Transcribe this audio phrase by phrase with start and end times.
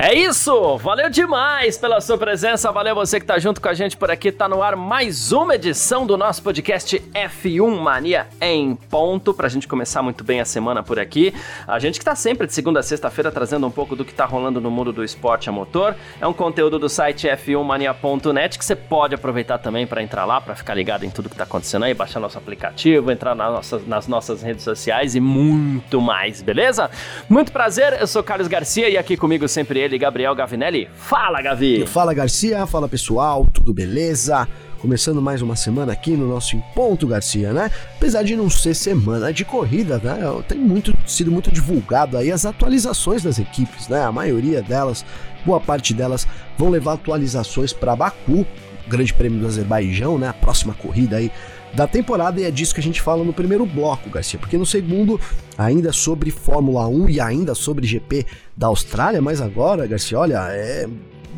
[0.00, 0.76] É isso!
[0.76, 4.30] Valeu demais pela sua presença, valeu você que tá junto com a gente por aqui.
[4.30, 9.66] Tá no ar mais uma edição do nosso podcast F1 Mania em ponto, pra gente
[9.66, 11.34] começar muito bem a semana por aqui.
[11.66, 14.24] A gente que tá sempre de segunda a sexta-feira trazendo um pouco do que tá
[14.24, 15.96] rolando no mundo do esporte a motor.
[16.20, 20.54] É um conteúdo do site f1mania.net que você pode aproveitar também para entrar lá, para
[20.54, 24.06] ficar ligado em tudo que tá acontecendo aí, baixar nosso aplicativo, entrar nas nossas, nas
[24.06, 26.88] nossas redes sociais e muito mais, beleza?
[27.28, 30.88] Muito prazer, eu sou Carlos Garcia e aqui comigo sempre ele ele, Gabriel Gavinelli.
[30.94, 31.86] Fala, Gavi!
[31.86, 32.66] Fala, Garcia.
[32.66, 33.46] Fala, pessoal.
[33.52, 34.46] Tudo beleza?
[34.80, 37.70] Começando mais uma semana aqui no nosso Ponto, Garcia, né?
[37.96, 40.18] Apesar de não ser semana de corrida, né?
[40.46, 44.04] Tem muito, sido muito divulgado aí as atualizações das equipes, né?
[44.04, 45.04] A maioria delas,
[45.44, 48.46] boa parte delas, vão levar atualizações para Baku,
[48.86, 50.28] Grande Prêmio do Azerbaijão, né?
[50.28, 51.32] A próxima corrida aí
[51.74, 54.66] da temporada e é disso que a gente fala no primeiro bloco, Garcia, porque no
[54.66, 55.20] segundo,
[55.56, 60.86] ainda sobre Fórmula 1 e ainda sobre GP da Austrália, mas agora, Garcia, olha, é.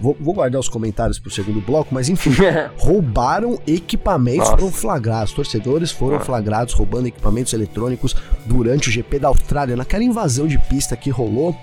[0.02, 2.30] Vou, vou guardar os comentários pro segundo bloco, mas enfim,
[2.78, 4.56] roubaram equipamentos, Nossa.
[4.56, 5.34] foram flagrados.
[5.34, 6.20] Torcedores foram ah.
[6.20, 11.54] flagrados roubando equipamentos eletrônicos durante o GP da Austrália, naquela invasão de pista que rolou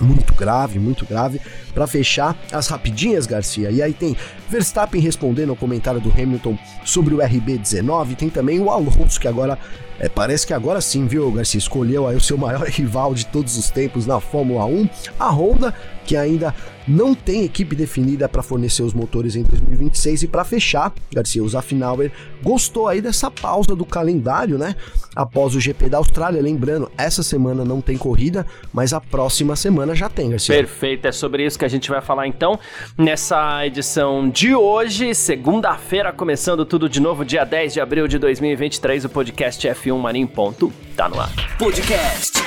[0.00, 1.40] muito grave, muito grave.
[1.72, 3.70] Para fechar, as rapidinhas, Garcia.
[3.70, 4.16] E aí tem
[4.48, 8.16] Verstappen respondendo ao comentário do Hamilton sobre o RB19.
[8.16, 9.58] Tem também o Alonso, que agora
[9.98, 11.58] é, parece que agora sim, viu, Garcia?
[11.58, 14.88] Escolheu aí o seu maior rival de todos os tempos na Fórmula 1.
[15.18, 16.54] A Honda, que ainda
[16.86, 20.24] não tem equipe definida para fornecer os motores em 2026.
[20.24, 22.10] E para fechar, Garcia, o Zafnauer
[22.42, 24.76] gostou aí dessa pausa do calendário, né?
[25.16, 26.42] Após o GP da Austrália.
[26.42, 30.54] Lembrando, essa semana não tem corrida, mas a próxima semana já tem, Garcia.
[30.54, 32.58] Perfeito, é sobre isso que a gente vai falar então
[32.96, 39.04] nessa edição de hoje, segunda-feira, começando tudo de novo, dia 10 de abril de 2023.
[39.04, 41.30] O podcast F1 Mania em Ponto tá no ar.
[41.58, 42.44] Podcast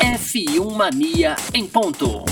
[0.00, 2.24] F1 Mania em Ponto.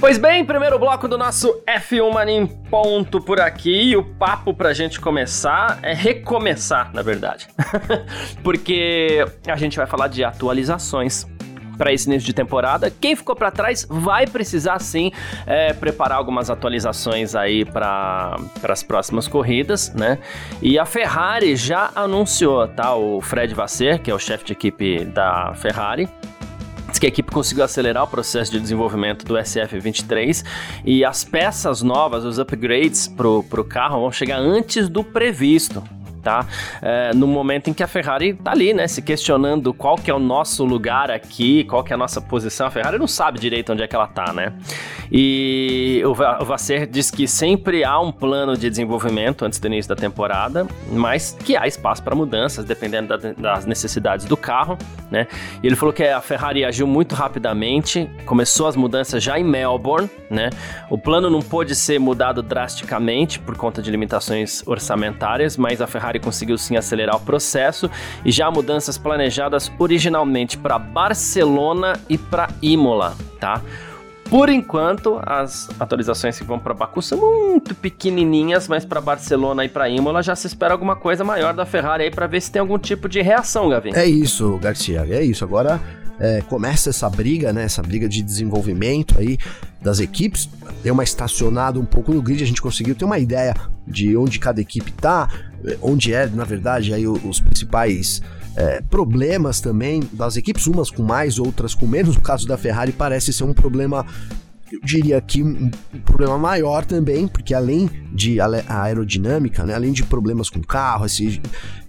[0.00, 3.90] Pois bem, primeiro bloco do nosso F1 Mania em ponto por aqui.
[3.90, 7.48] E o papo pra gente começar é recomeçar, na verdade.
[8.44, 11.26] Porque a gente vai falar de atualizações
[11.76, 12.92] para esse início de temporada.
[12.92, 15.10] Quem ficou para trás vai precisar sim
[15.44, 18.36] é, preparar algumas atualizações aí para
[18.68, 20.18] as próximas corridas, né?
[20.62, 22.94] E a Ferrari já anunciou, tá?
[22.94, 26.08] O Fred Vasser, que é o chefe de equipe da Ferrari,
[26.98, 30.44] que a equipe conseguiu acelerar o processo de desenvolvimento do SF23
[30.84, 35.82] e as peças novas, os upgrades para o carro vão chegar antes do previsto
[36.22, 36.46] tá?
[36.82, 40.14] É, no momento em que a Ferrari tá ali, né, se questionando qual que é
[40.14, 42.66] o nosso lugar aqui, qual que é a nossa posição.
[42.66, 44.52] A Ferrari não sabe direito onde é que ela tá, né?
[45.10, 49.96] E o, Vasser diz que sempre há um plano de desenvolvimento antes do início da
[49.96, 54.76] temporada, mas que há espaço para mudanças, dependendo da, das necessidades do carro,
[55.10, 55.26] né?
[55.62, 60.10] E ele falou que a Ferrari agiu muito rapidamente, começou as mudanças já em Melbourne,
[60.30, 60.50] né?
[60.90, 66.07] O plano não pôde ser mudado drasticamente por conta de limitações orçamentárias, mas a Ferrari
[66.08, 67.90] Ferrari conseguiu sim acelerar o processo
[68.24, 73.60] e já mudanças planejadas originalmente para Barcelona e para Imola, tá?
[74.30, 79.70] Por enquanto, as atualizações que vão para Baku são muito pequenininhas, mas para Barcelona e
[79.70, 82.60] para Imola já se espera alguma coisa maior da Ferrari aí para ver se tem
[82.60, 83.92] algum tipo de reação, Gavin.
[83.94, 85.44] É isso, Garcia, é isso.
[85.44, 85.80] Agora
[86.20, 87.64] é, começa essa briga, né?
[87.64, 89.38] Essa briga de desenvolvimento aí
[89.80, 90.48] das equipes.
[90.82, 93.54] Deu uma estacionada um pouco no grid, a gente conseguiu ter uma ideia
[93.86, 95.28] de onde cada equipe tá,
[95.80, 98.22] onde é, na verdade, aí os principais
[98.56, 102.16] é, problemas também das equipes, umas com mais, outras com menos.
[102.16, 104.04] No caso da Ferrari, parece ser um problema
[104.70, 105.70] eu diria que um,
[106.04, 111.40] problema maior também, porque além de aerodinâmica, né, além de problemas com carro, esse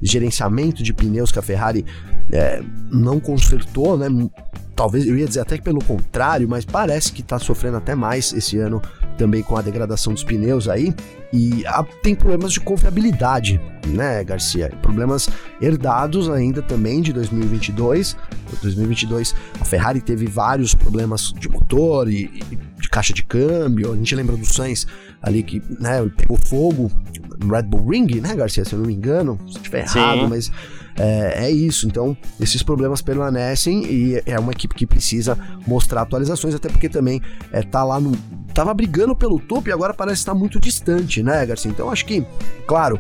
[0.02, 1.86] gerenciamento de pneus que a Ferrari
[2.32, 4.08] é, não consertou, né,
[4.80, 8.32] talvez eu ia dizer até que pelo contrário, mas parece que está sofrendo até mais
[8.32, 8.82] esse ano
[9.18, 10.96] também com a degradação dos pneus aí.
[11.34, 14.72] E a, tem problemas de confiabilidade, né, Garcia?
[14.82, 15.28] Problemas
[15.62, 18.16] herdados ainda também de 2022.
[18.62, 23.92] 2022 a Ferrari teve vários problemas de motor e, e de caixa de câmbio.
[23.92, 24.88] A gente lembra do Sainz
[25.22, 26.90] ali que né, pegou fogo
[27.38, 28.64] no Red Bull Ring, né, Garcia?
[28.64, 30.50] Se eu não me engano, se estiver errado, mas
[31.00, 31.88] é, é, isso.
[31.88, 37.22] Então, esses problemas permanecem e é uma equipe que precisa mostrar atualizações, até porque também
[37.52, 38.12] é, tá lá no.
[38.54, 41.72] Tava brigando pelo topo e agora parece estar muito distante, né, Garcia?
[41.72, 42.26] Então, acho que,
[42.68, 43.00] claro,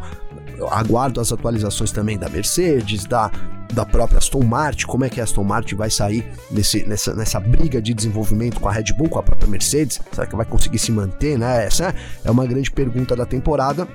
[0.71, 3.29] aguardo as atualizações também da Mercedes, da,
[3.73, 7.39] da própria Aston Martin, como é que a Aston Martin vai sair nesse, nessa, nessa
[7.39, 10.79] briga de desenvolvimento com a Red Bull, com a própria Mercedes, será que vai conseguir
[10.79, 11.65] se manter, né?
[11.65, 11.93] Essa
[12.23, 13.87] é uma grande pergunta da temporada.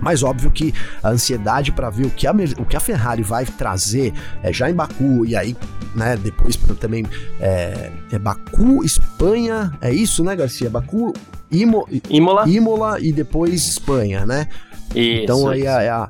[0.00, 0.72] Mas óbvio que
[1.02, 4.12] a ansiedade para ver o que, a, o que a Ferrari vai trazer
[4.44, 5.56] é, já em Baku e aí,
[5.94, 7.04] né, depois também
[7.40, 10.70] é, é Baku, Espanha, é isso, né, Garcia?
[10.70, 11.12] Baku,
[11.50, 12.48] Imo, Imola.
[12.48, 14.46] Imola e depois Espanha, né?
[14.94, 16.08] Isso, então aí é a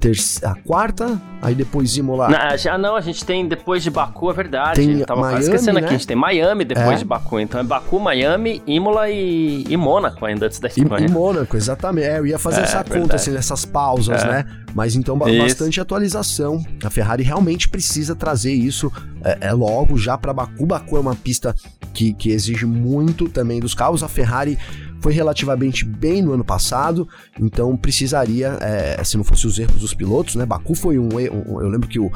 [0.00, 2.28] terça, a quarta, aí depois Imola.
[2.30, 4.86] Não, já não, a gente tem depois de Baku, é verdade.
[4.86, 5.80] Tem tava Miami, esquecendo né?
[5.80, 6.96] aqui, a gente tem Miami depois é.
[6.96, 7.38] de Baku.
[7.38, 11.06] Então é Baku, Miami, Imola e, e Mônaco ainda antes da Espanha.
[11.06, 12.06] E, e Mônaco, exatamente.
[12.06, 13.00] É, eu ia fazer é, essa verdade.
[13.00, 14.26] conta, assim, nessas pausas, é.
[14.26, 14.44] né?
[14.74, 15.82] Mas então bastante isso.
[15.82, 16.64] atualização.
[16.82, 18.90] A Ferrari realmente precisa trazer isso
[19.22, 20.64] é, é logo já para Baku.
[20.64, 21.54] Baku é uma pista
[21.92, 24.02] que, que exige muito também dos carros.
[24.02, 24.58] A Ferrari
[25.00, 27.08] foi relativamente bem no ano passado,
[27.38, 30.44] então precisaria, é, se não fosse os erros dos pilotos, né?
[30.44, 32.10] Baku foi um, um eu lembro que o,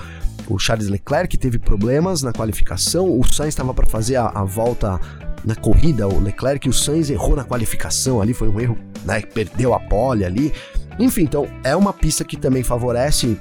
[0.49, 5.01] o Charles Leclerc teve problemas na qualificação, o Sainz estava para fazer a, a, volta
[5.45, 9.21] na corrida, o Leclerc e o Sainz errou na qualificação ali, foi um erro, né?
[9.23, 10.53] Perdeu a pole ali.
[10.99, 13.39] Enfim, então é uma pista que também favorece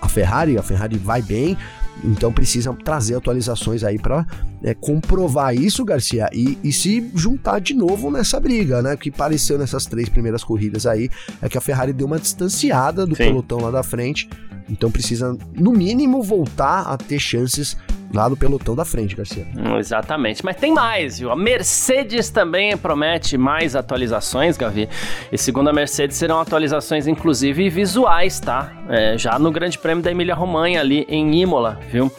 [0.00, 1.56] a Ferrari, a Ferrari vai bem,
[2.04, 4.26] então precisa trazer atualizações aí para
[4.62, 8.96] é, comprovar isso, Garcia, e, e, se juntar de novo nessa briga, né?
[8.96, 11.08] Que pareceu nessas três primeiras corridas aí,
[11.40, 13.24] é que a Ferrari deu uma distanciada do Sim.
[13.24, 14.28] pelotão lá da frente.
[14.72, 17.76] Então precisa, no mínimo, voltar a ter chances
[18.12, 19.46] lá do pelotão da frente, Garcia.
[19.56, 20.42] Hum, exatamente.
[20.44, 21.30] Mas tem mais, viu?
[21.30, 24.88] A Mercedes também promete mais atualizações, Gavi.
[25.30, 28.72] E segundo a Mercedes, serão atualizações, inclusive, visuais, tá?
[28.88, 32.10] É, já no Grande Prêmio da Emília-Romanha, ali em Imola, viu?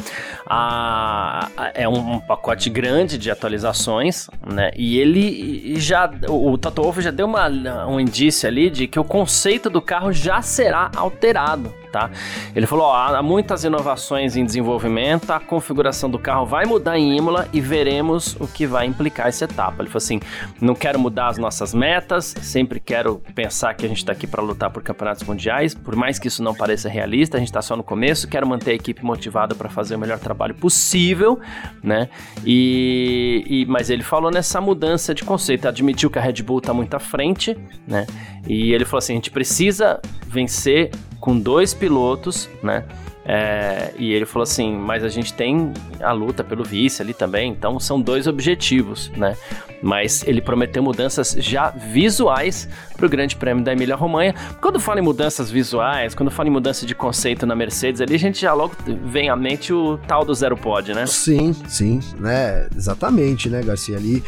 [0.46, 4.72] A, a, é um, um, pacote grande de atualizações, né?
[4.76, 6.12] E ele já.
[6.28, 7.48] O, o Toto Wolff já deu uma,
[7.88, 12.10] um indício ali de que o conceito do carro já será alterado tá?
[12.56, 17.16] Ele falou, ó, há muitas inovações em desenvolvimento, a configuração do carro vai mudar em
[17.16, 19.84] Imola e veremos o que vai implicar essa etapa.
[19.84, 20.20] Ele falou assim,
[20.60, 24.42] não quero mudar as nossas metas, sempre quero pensar que a gente está aqui para
[24.42, 27.76] lutar por campeonatos mundiais, por mais que isso não pareça realista, a gente está só
[27.78, 31.40] no começo, quero manter a equipe motivada para fazer o melhor trabalho possível,
[31.84, 32.10] né?
[32.44, 36.74] E, e, mas ele falou nessa mudança de conceito, admitiu que a Red Bull está
[36.74, 37.56] muito à frente,
[37.88, 38.08] né?
[38.48, 42.84] E ele falou assim, a gente precisa vencer com dois pilotos, né?
[43.26, 45.72] É, e ele falou assim: mas a gente tem
[46.02, 49.38] a luta pelo vice ali também, então são dois objetivos, né?
[49.82, 54.34] Mas ele prometeu mudanças já visuais para o Grande Prêmio da Emília-Romanha.
[54.62, 58.20] Quando fala em mudanças visuais, quando fala em mudança de conceito na Mercedes, ali a
[58.20, 58.76] gente já logo
[59.06, 61.06] vem à mente o tal do zero pod, né?
[61.06, 62.68] Sim, sim, né?
[62.76, 63.98] Exatamente, né, Garcia?
[63.98, 64.24] Ali,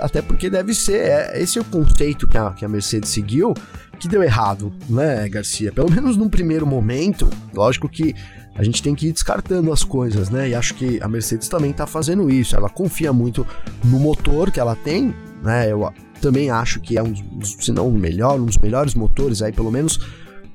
[0.00, 3.54] até porque deve ser, é, esse é o conceito que a, que a Mercedes seguiu
[3.98, 5.72] que deu errado, né, Garcia?
[5.72, 8.14] Pelo menos num primeiro momento, lógico que
[8.54, 10.48] a gente tem que ir descartando as coisas, né?
[10.48, 12.56] E acho que a Mercedes também tá fazendo isso.
[12.56, 13.46] Ela confia muito
[13.84, 15.70] no motor que ela tem, né?
[15.70, 17.14] Eu também acho que é um,
[17.44, 20.00] se não o melhor, um dos melhores motores aí, pelo menos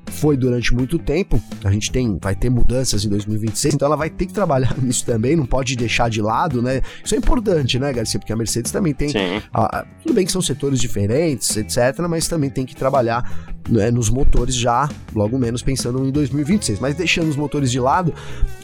[0.06, 1.40] foi durante muito tempo.
[1.62, 5.04] A gente tem, vai ter mudanças em 2026, então ela vai ter que trabalhar nisso
[5.04, 6.82] também, não pode deixar de lado, né?
[7.04, 8.18] Isso é importante, né, Garcia?
[8.18, 9.10] Porque a Mercedes também tem.
[9.52, 14.10] A, tudo bem que são setores diferentes, etc., mas também tem que trabalhar né, nos
[14.10, 16.78] motores já, logo menos pensando em 2026.
[16.80, 18.14] Mas deixando os motores de lado,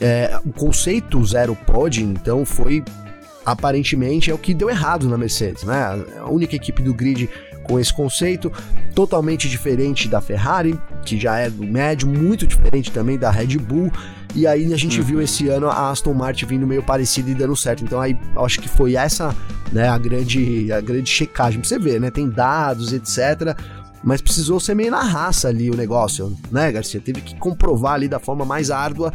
[0.00, 2.82] é, o conceito zero pod, então, foi
[3.44, 6.04] aparentemente é o que deu errado na Mercedes, né?
[6.18, 7.28] A única equipe do grid
[7.70, 8.52] com esse conceito,
[8.96, 13.92] totalmente diferente da Ferrari, que já é do médio, muito diferente também da Red Bull.
[14.34, 15.06] E aí a gente uhum.
[15.06, 17.84] viu esse ano a Aston Martin vindo meio parecida e dando certo.
[17.84, 19.36] Então aí acho que foi essa,
[19.72, 22.10] né, a grande a grande checagem pra você ver, né?
[22.10, 23.56] Tem dados, etc.
[24.02, 27.00] Mas precisou ser meio na raça ali o negócio, né, Garcia?
[27.00, 29.12] Teve que comprovar ali da forma mais árdua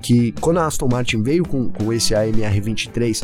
[0.00, 3.22] que quando a Aston Martin veio com, com esse AMR 23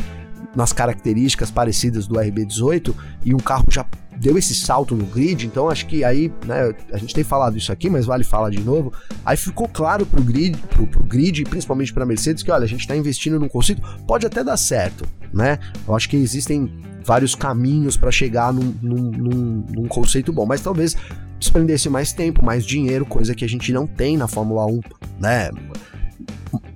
[0.53, 3.85] nas características parecidas do RB18 e um carro já
[4.17, 7.71] deu esse salto no grid, então acho que aí, né, a gente tem falado isso
[7.71, 8.93] aqui, mas vale falar de novo.
[9.25, 12.81] Aí ficou claro pro grid, pro, pro grid, principalmente para Mercedes, que olha, a gente
[12.81, 15.59] está investindo num conceito, pode até dar certo, né?
[15.87, 16.71] Eu acho que existem
[17.03, 20.95] vários caminhos para chegar num, num, num, num, conceito bom, mas talvez
[21.37, 24.79] desprendesse mais tempo, mais dinheiro, coisa que a gente não tem na Fórmula 1,
[25.19, 25.49] né?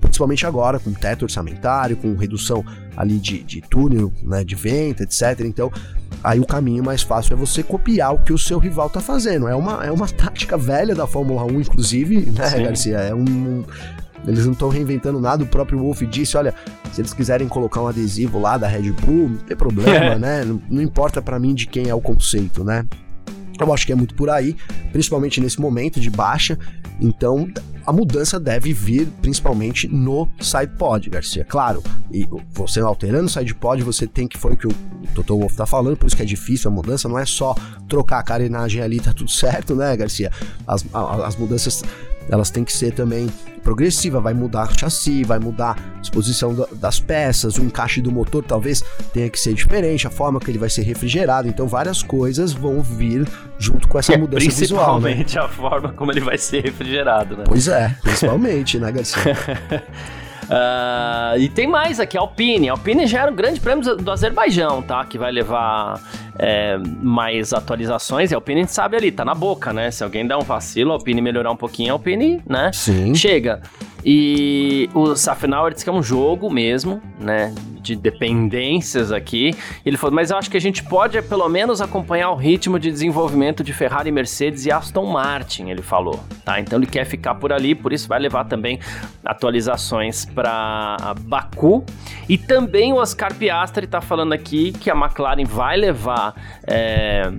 [0.02, 2.66] Principalmente agora, com teto orçamentário, com redução
[2.96, 5.42] ali de, de túnel, né, de venda, etc.
[5.42, 5.72] Então,
[6.24, 9.48] aí o caminho mais fácil é você copiar o que o seu rival tá fazendo.
[9.48, 12.64] É uma, é uma tática velha da Fórmula 1, inclusive, né, Sim.
[12.64, 12.98] Garcia?
[12.98, 13.64] É um,
[14.26, 15.44] eles não estão reinventando nada.
[15.44, 16.54] O próprio Wolf disse: olha,
[16.92, 20.44] se eles quiserem colocar um adesivo lá da Red Bull, não tem problema, né?
[20.44, 22.86] Não, não importa para mim de quem é o conceito, né?
[23.60, 24.56] Eu acho que é muito por aí,
[24.92, 26.58] principalmente nesse momento de baixa.
[27.00, 27.48] Então,
[27.86, 31.46] a mudança deve vir principalmente no sidepod, Garcia.
[31.46, 34.74] Claro, e você alterando o sidepod, você tem que, foi o que o
[35.16, 37.56] Toto Wolff tá falando, por isso que é difícil a mudança, não é só
[37.88, 40.32] trocar a carenagem ali, tá tudo certo, né, Garcia?
[40.68, 41.84] As, as mudanças
[42.30, 43.28] elas têm que ser também
[43.64, 48.44] progressiva, vai mudar o chassi, vai mudar a disposição das peças, o encaixe do motor
[48.44, 52.54] talvez tenha que ser diferente, a forma que ele vai ser refrigerado, então várias coisas
[52.54, 55.16] vão vir junto com essa é, mudança visual, né?
[55.16, 57.44] Principalmente a forma como ele vai ser refrigerado, né?
[57.46, 59.22] Pois é, principalmente, né, Garcia?
[60.48, 62.70] Uh, e tem mais aqui, Alpine.
[62.70, 65.04] Alpine já era um grande prêmio do Azerbaijão, tá?
[65.04, 66.02] Que vai levar
[66.40, 68.32] é, mais atualizações.
[68.32, 69.92] E a Alpine a gente sabe ali, tá na boca, né?
[69.92, 72.72] Se alguém der um vacilo, a Alpine melhorar um pouquinho, a Alpine, né?
[72.74, 73.14] Sim.
[73.14, 73.62] Chega.
[74.06, 77.54] E o Safnauer disse que é um jogo mesmo, né?
[77.88, 79.56] De dependências aqui.
[79.86, 82.92] Ele falou, mas eu acho que a gente pode pelo menos acompanhar o ritmo de
[82.92, 86.60] desenvolvimento de Ferrari, Mercedes e Aston Martin, ele falou, tá?
[86.60, 88.78] Então ele quer ficar por ali, por isso vai levar também
[89.24, 91.86] atualizações para Baku.
[92.28, 96.36] E também o Oscar Piastri está falando aqui que a McLaren vai levar.
[96.68, 97.32] É,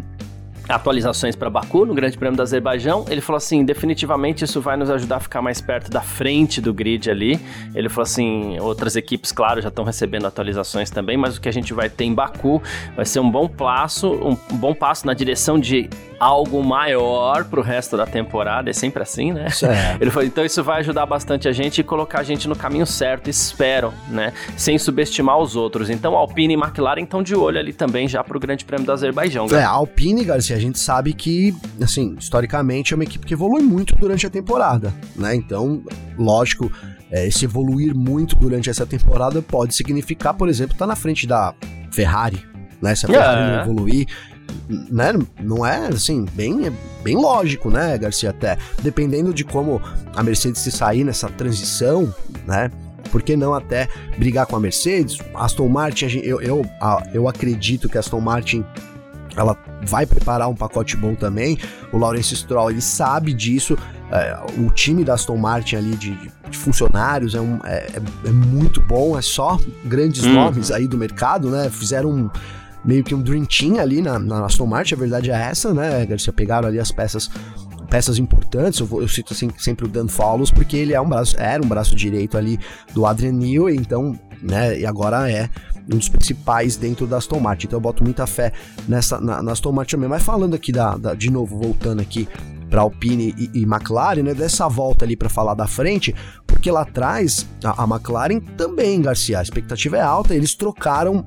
[0.69, 3.05] atualizações para Baku no Grande Prêmio do Azerbaijão.
[3.09, 6.75] Ele falou assim: definitivamente isso vai nos ajudar a ficar mais perto da frente do
[6.75, 7.41] grid ali.
[7.75, 11.53] Ele falou assim: outras equipes, claro, já estão recebendo atualizações também, mas o que a
[11.53, 12.63] gente vai ter em Baku
[12.95, 17.97] vai ser um bom passo, um bom passo na direção de algo maior pro resto
[17.97, 18.71] da temporada.
[18.71, 19.47] É sempre assim, né?
[20.01, 22.87] Ele falou: então isso vai ajudar bastante a gente e colocar a gente no caminho
[22.87, 24.33] certo, espero, né?
[24.57, 25.91] Sem subestimar os outros.
[25.91, 29.47] Então Alpine e McLaren estão de olho ali também já pro Grande Prêmio do Azerbaijão.
[29.53, 33.95] É, Alpine, Garcia a gente sabe que, assim, historicamente é uma equipe que evolui muito
[33.97, 35.35] durante a temporada, né?
[35.35, 35.83] Então,
[36.17, 36.71] lógico,
[37.11, 41.27] é, esse evoluir muito durante essa temporada pode significar, por exemplo, estar tá na frente
[41.27, 41.55] da
[41.93, 42.45] Ferrari,
[42.83, 42.95] né?
[42.95, 43.57] Se a Ferrari é.
[43.57, 44.07] não evoluir,
[44.69, 45.13] né?
[45.41, 48.31] Não é assim, bem, bem lógico, né, Garcia?
[48.31, 49.81] Até dependendo de como
[50.15, 52.13] a Mercedes se sair nessa transição,
[52.47, 52.71] né?
[53.11, 53.89] Por que não até
[54.19, 55.19] brigar com a Mercedes?
[55.35, 56.65] Aston Martin, eu, eu,
[57.13, 58.65] eu acredito que a Aston Martin
[59.37, 61.59] ela vai preparar um pacote bom também.
[61.93, 63.79] O Lawrence Stroll ele sabe disso.
[64.11, 66.17] É, o time da Aston Martin ali de,
[66.49, 67.87] de funcionários é, um, é,
[68.25, 69.17] é, muito bom.
[69.19, 70.35] É só grandes uhum.
[70.35, 71.71] nomes aí do mercado, né?
[71.71, 72.31] Fizeram um,
[72.85, 74.95] meio que um dream team ali na, na Aston Martin.
[74.95, 76.05] A verdade é essa, né?
[76.07, 77.31] Garcia pegaram ali as peças
[77.89, 78.81] peças importantes.
[78.81, 81.63] Eu, vou, eu cito assim, sempre o Dan Follows porque ele é um braço, era
[81.63, 82.59] um braço direito ali
[82.93, 84.79] do Adrian Newey, então, né?
[84.79, 85.49] E agora é
[85.93, 87.67] um dos principais dentro da Aston Martin.
[87.67, 88.53] Então eu boto muita fé
[88.87, 90.09] nessa, na, na Aston Martin também.
[90.09, 92.29] Mas falando aqui da, da de novo, voltando aqui
[92.69, 94.35] para Alpine e, e, McLaren, né?
[94.35, 96.15] Dessa volta ali para falar da frente,
[96.47, 100.35] porque lá atrás a, a, McLaren também, Garcia, a expectativa é alta.
[100.35, 101.25] Eles trocaram.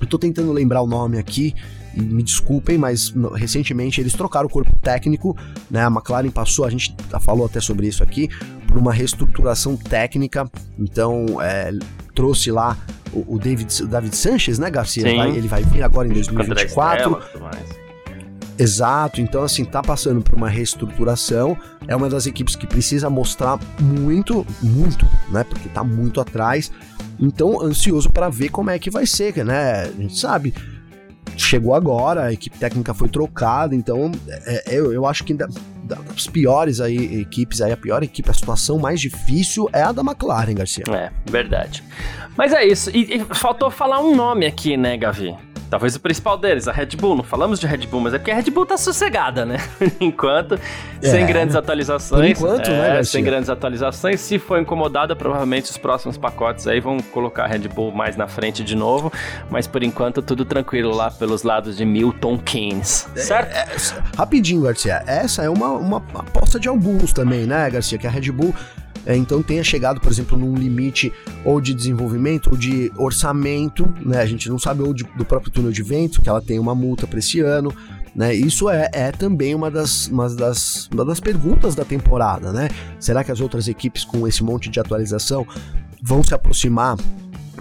[0.00, 1.54] Eu tô tentando lembrar o nome aqui.
[1.94, 5.34] Me desculpem, mas recentemente eles trocaram o corpo técnico,
[5.70, 5.82] né?
[5.82, 8.28] A McLaren passou, a gente falou até sobre isso aqui,
[8.68, 10.50] por uma reestruturação técnica.
[10.78, 11.72] Então, é,
[12.14, 12.76] trouxe lá
[13.12, 15.04] o, o David, o David Sanchez, né, Garcia?
[15.16, 17.18] Vai, ele vai vir agora em 2024.
[18.58, 23.58] Exato, então assim, tá passando por uma reestruturação, é uma das equipes que precisa mostrar
[23.78, 26.72] muito, muito, né, porque tá muito atrás.
[27.18, 29.82] Então, ansioso para ver como é que vai ser, né?
[29.82, 30.54] A gente sabe,
[31.36, 36.26] chegou agora, a equipe técnica foi trocada, então é, é eu, eu acho que das
[36.26, 40.54] piores aí, equipes, aí, a pior equipe, a situação mais difícil é a da McLaren,
[40.54, 40.84] Garcia.
[40.88, 41.82] É, verdade.
[42.36, 42.90] Mas é isso.
[42.90, 45.34] E, e faltou falar um nome aqui, né, Gavi?
[45.68, 47.16] Talvez o principal deles, a Red Bull.
[47.16, 49.58] Não falamos de Red Bull, mas é porque a Red Bull tá sossegada, né?
[49.78, 50.60] Por enquanto,
[51.02, 52.20] é, sem grandes atualizações.
[52.20, 54.20] Por enquanto, né, é, né, Sem grandes atualizações.
[54.20, 58.26] Se for incomodada, provavelmente os próximos pacotes aí vão colocar a Red Bull mais na
[58.26, 59.12] frente de novo.
[59.50, 63.08] Mas por enquanto, tudo tranquilo lá pelos lados de Milton Keynes.
[63.16, 63.52] É, certo?
[63.54, 65.02] É, é, rapidinho, Garcia.
[65.06, 67.98] Essa é uma, uma aposta de alguns também, né, Garcia?
[67.98, 68.54] Que a Red Bull
[69.06, 71.12] é, então tenha chegado, por exemplo, num limite
[71.44, 74.18] ou de desenvolvimento ou de orçamento, né?
[74.18, 76.74] A gente não sabe ou de, do próprio túnel de vento, que ela tem uma
[76.74, 77.72] multa para esse ano,
[78.14, 78.34] né?
[78.34, 82.68] Isso é, é também uma das, uma, das, uma das perguntas da temporada, né?
[82.98, 85.46] Será que as outras equipes com esse monte de atualização
[86.02, 86.96] vão se aproximar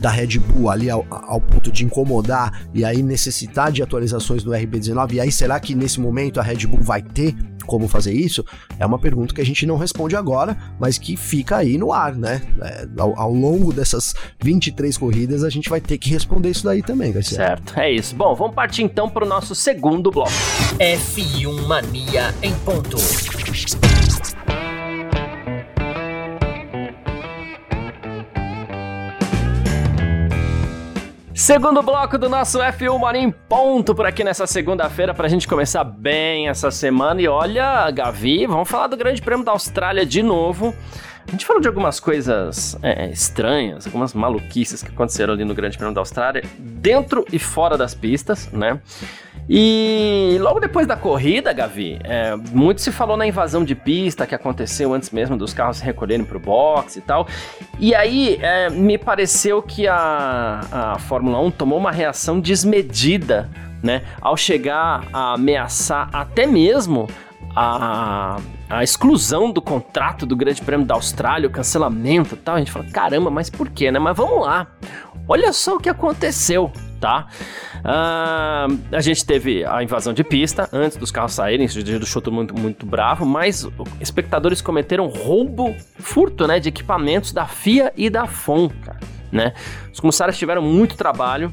[0.02, 4.52] da Red Bull ali ao, ao, ponto de incomodar e aí necessitar de atualizações do
[4.52, 5.14] RB19?
[5.14, 7.36] E aí será que nesse momento a Red Bull vai ter
[7.66, 8.46] como fazer isso?
[8.80, 12.16] É uma pergunta que a gente não responde agora, mas que fica aí no ar,
[12.16, 12.42] né?
[12.62, 16.82] É, ao, ao, longo dessas 23 corridas a gente vai ter que responder isso daí
[16.82, 17.38] também, Garcia.
[17.38, 18.16] Certo, é isso.
[18.16, 20.32] Bom, vamos partir então para o nosso segundo bloco.
[20.80, 22.98] F1 Mania em ponto.
[31.36, 36.48] Segundo bloco do nosso F1 Mania ponto por aqui nessa segunda-feira pra gente começar bem
[36.48, 37.22] essa semana.
[37.22, 40.74] E olha, Gavi, vamos falar do Grande Prêmio da Austrália de novo.
[41.28, 45.78] A gente falou de algumas coisas é, estranhas, algumas maluquices que aconteceram ali no Grande
[45.78, 48.80] Prêmio da Austrália, dentro e fora das pistas, né?
[49.48, 54.34] E logo depois da corrida, Gavi, é, muito se falou na invasão de pista que
[54.34, 57.28] aconteceu antes mesmo dos carros se recolherem para o box e tal.
[57.80, 63.50] E aí é, me pareceu que a, a Fórmula 1 tomou uma reação desmedida,
[63.84, 64.04] né?
[64.20, 67.08] Ao chegar a ameaçar até mesmo
[67.56, 68.40] a,
[68.70, 72.56] a exclusão do contrato do Grande Prêmio da Austrália, o cancelamento e tal.
[72.56, 74.00] A gente fala, caramba, mas por quê, né?
[74.00, 74.68] Mas vamos lá.
[75.28, 77.28] Olha só o que aconteceu, tá?
[77.78, 82.34] Uh, a gente teve a invasão de pista antes dos carros saírem, isso deixou todo
[82.34, 83.68] mundo muito bravo, mas
[84.00, 89.00] espectadores cometeram roubo, furto, né, de equipamentos da FIA e da FOM, cara,
[89.32, 89.54] né?
[89.92, 91.52] Os comissários tiveram muito trabalho,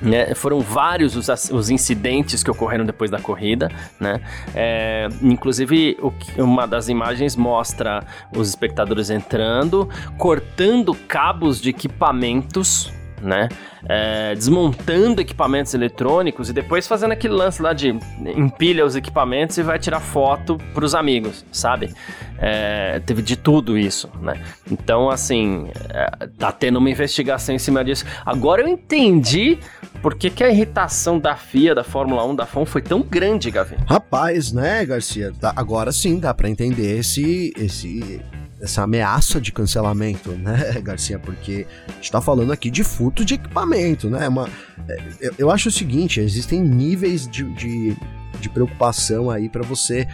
[0.00, 4.20] né, foram vários os, os, incidentes que ocorreram depois da corrida, né?
[4.54, 6.12] É, inclusive, o,
[6.42, 8.04] uma das imagens mostra
[8.36, 9.88] os espectadores entrando,
[10.18, 13.48] cortando cabos de equipamentos, né?
[13.88, 17.96] É, desmontando equipamentos eletrônicos e depois fazendo aquele lance lá de
[18.36, 21.94] empilha os equipamentos e vai tirar foto para os amigos, sabe?
[22.38, 24.42] É, teve de tudo isso, né?
[24.70, 28.04] Então, assim, é, tá tendo uma investigação em cima disso.
[28.24, 29.58] Agora eu entendi
[30.02, 33.50] por que, que a irritação da FIA, da Fórmula 1, da FOM foi tão grande,
[33.50, 33.76] Gavi.
[33.86, 35.32] Rapaz, né, Garcia?
[35.54, 38.20] Agora sim dá para entender esse, esse
[38.60, 41.18] essa ameaça de cancelamento, né, Garcia?
[41.18, 44.28] Porque a gente tá falando aqui de furto de equipamento, né?
[44.28, 44.48] Uma,
[44.88, 47.96] é, eu, eu acho o seguinte: existem níveis de, de,
[48.40, 50.06] de preocupação aí para você.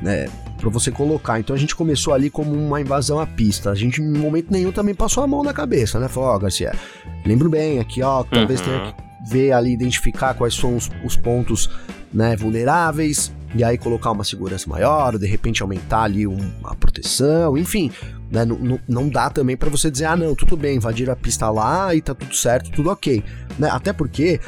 [0.00, 1.38] Né, para você colocar.
[1.38, 3.70] Então a gente começou ali como uma invasão à pista.
[3.70, 6.08] A gente, em momento nenhum, também passou a mão na cabeça, né?
[6.08, 6.72] Falou, ó, oh, Garcia,
[7.24, 8.66] lembro bem aqui, ó, talvez uhum.
[8.66, 11.70] tenha que ver ali, identificar quais são os, os pontos
[12.12, 17.90] né, vulneráveis, e aí colocar uma segurança maior, de repente aumentar ali uma proteção, enfim,
[18.30, 21.50] né, não, não dá também para você dizer, ah não, tudo bem, invadir a pista
[21.50, 23.22] lá e tá tudo certo, tudo ok,
[23.58, 24.40] né, até porque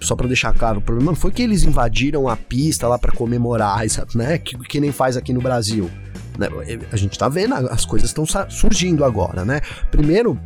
[0.00, 3.12] só para deixar claro, o problema não foi que eles invadiram a pista lá para
[3.12, 3.82] comemorar,
[4.14, 5.90] né, que, que nem faz aqui no Brasil,
[6.38, 6.48] né,
[6.92, 10.38] a gente tá vendo, as coisas estão surgindo agora, né, primeiro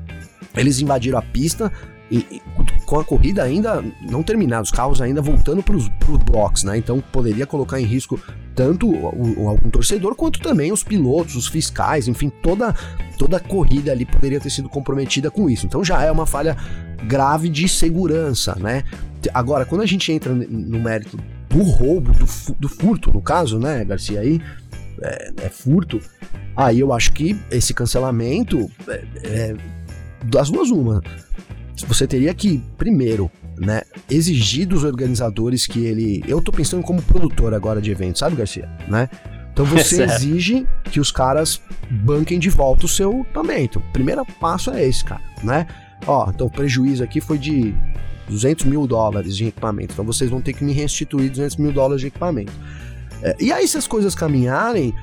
[0.56, 1.72] eles invadiram a pista
[2.10, 2.42] e, e,
[2.86, 5.88] com a corrida ainda não terminada, os carros ainda voltando para os
[6.24, 6.78] blocos, né?
[6.78, 8.20] Então poderia colocar em risco
[8.54, 12.74] tanto algum torcedor quanto também os pilotos, os fiscais, enfim, toda,
[13.16, 15.66] toda a corrida ali poderia ter sido comprometida com isso.
[15.66, 16.56] Então já é uma falha
[17.06, 18.82] grave de segurança, né?
[19.34, 21.18] Agora, quando a gente entra no mérito
[21.48, 24.40] do roubo, do, do furto, no caso, né, Garcia, aí
[25.02, 26.00] é, é furto,
[26.56, 29.56] aí eu acho que esse cancelamento é, é
[30.24, 31.02] das duas uma
[31.86, 36.22] você teria que, primeiro, né, exigir dos organizadores que ele.
[36.26, 38.68] Eu tô pensando como produtor agora de eventos, sabe, Garcia?
[38.88, 39.08] Né?
[39.52, 41.60] Então você exige que os caras
[41.90, 43.78] banquem de volta o seu equipamento.
[43.78, 45.66] O primeiro passo é esse, cara, né?
[46.06, 47.74] Ó, então o prejuízo aqui foi de
[48.28, 49.92] 200 mil dólares de equipamento.
[49.92, 52.52] Então vocês vão ter que me restituir 200 mil dólares de equipamento.
[53.22, 54.94] É, e aí, se as coisas caminharem,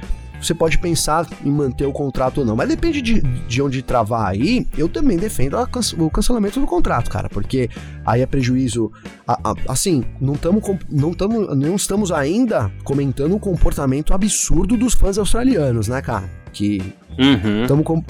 [0.41, 2.55] você pode pensar em manter o contrato ou não.
[2.55, 5.67] Mas depende de, de onde travar aí, eu também defendo a,
[5.97, 7.69] o cancelamento do contrato, cara, porque
[8.05, 8.91] aí é prejuízo.
[9.27, 14.93] A, a, assim, não, tamo, não, tamo, não estamos ainda comentando o comportamento absurdo dos
[14.93, 16.29] fãs australianos, né, cara?
[16.53, 17.65] Que Uhum.
[17.67, 18.03] Tamo com,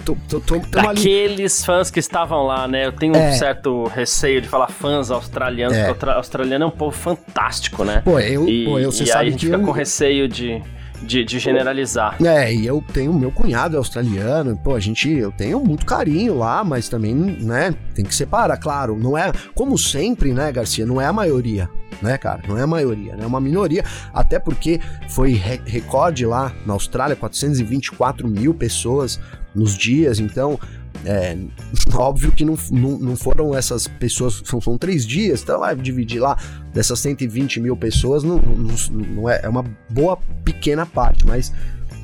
[0.90, 1.66] Aqueles ali...
[1.66, 2.86] fãs que estavam lá, né?
[2.86, 3.30] Eu tenho é.
[3.30, 5.94] um certo receio de falar fãs australianos, é.
[5.94, 8.02] porque australiano é um povo fantástico, né?
[8.04, 9.64] Pô, eu, e, pô, eu você e sabe aí a gente fica eu...
[9.64, 10.62] com receio de
[11.02, 12.18] de, de generalizar.
[12.24, 16.64] É, e eu tenho meu cunhado australiano, pô, a gente, eu tenho muito carinho lá,
[16.64, 21.06] mas também, né, tem que separar, claro, não é, como sempre, né, Garcia, não é
[21.06, 21.70] a maioria,
[22.02, 24.80] né, cara, não é a maioria, né, é uma minoria, até porque
[25.10, 29.20] foi re recorde lá na Austrália, 424 mil pessoas
[29.54, 30.60] nos dias, então
[31.06, 31.38] é,
[31.96, 36.20] óbvio que não, não, não, foram essas pessoas, são, são três dias, então vai dividir
[36.20, 36.38] lá
[36.74, 41.54] dessas 120 mil pessoas, não, não, não é, é uma boa pequena parte, mas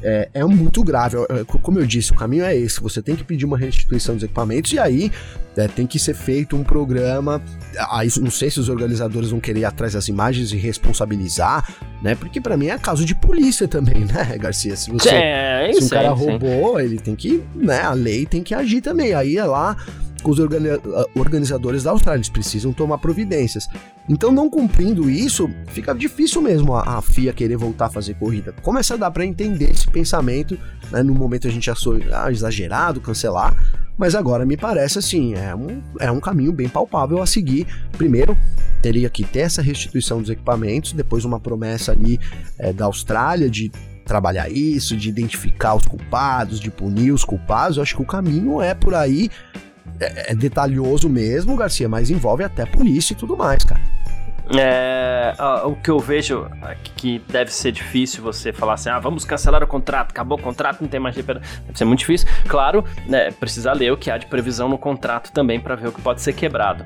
[0.04, 1.18] é, é, muito grave.
[1.62, 4.72] Como eu disse, o caminho é esse: você tem que pedir uma restituição dos equipamentos
[4.74, 5.12] e aí
[5.56, 7.42] é, tem que ser feito um programa.
[7.92, 11.68] Aí não sei se os organizadores vão querer ir atrás das imagens e responsabilizar,
[12.02, 12.16] né?
[12.16, 14.76] Porque para mim é caso de polícia também, né, Garcia?
[14.76, 17.82] Se você é, se um cara roubou, ele tem que, né?
[17.82, 19.14] A lei tem que agir também.
[19.14, 19.76] Aí é lá
[20.30, 20.40] os
[21.16, 23.68] organizadores da Austrália, eles precisam tomar providências.
[24.08, 28.54] Então, não cumprindo isso, fica difícil mesmo a, a FIA querer voltar a fazer corrida.
[28.62, 30.58] Começa a dar para entender esse pensamento,
[30.92, 31.02] né?
[31.02, 33.56] No momento a gente achou ah, exagerado, cancelar,
[33.98, 37.68] Mas agora me parece assim, é um, é um caminho bem palpável a seguir.
[37.98, 38.38] Primeiro,
[38.82, 42.20] teria que ter essa restituição dos equipamentos, depois uma promessa ali
[42.58, 43.72] é, da Austrália de
[44.06, 47.78] trabalhar isso, de identificar os culpados, de punir os culpados.
[47.78, 49.30] Eu acho que o caminho é por aí.
[50.00, 53.82] É, é detalhoso mesmo, Garcia, mas envolve até polícia e tudo mais, cara.
[54.58, 56.50] É, o que eu vejo
[56.98, 60.82] que deve ser difícil você falar assim, ah, vamos cancelar o contrato, acabou o contrato,
[60.82, 61.42] não tem mais Deve
[61.74, 62.28] ser muito difícil.
[62.48, 65.92] Claro, né, precisa ler o que há de previsão no contrato também para ver o
[65.92, 66.86] que pode ser quebrado.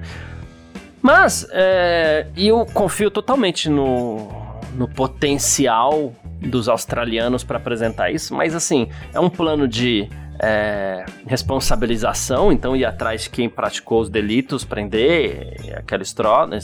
[1.02, 4.28] Mas, é, eu confio totalmente no,
[4.76, 12.52] no potencial dos australianos para apresentar isso, mas assim, é um plano de é, responsabilização,
[12.52, 16.04] então ir atrás de quem praticou os delitos, prender aquela,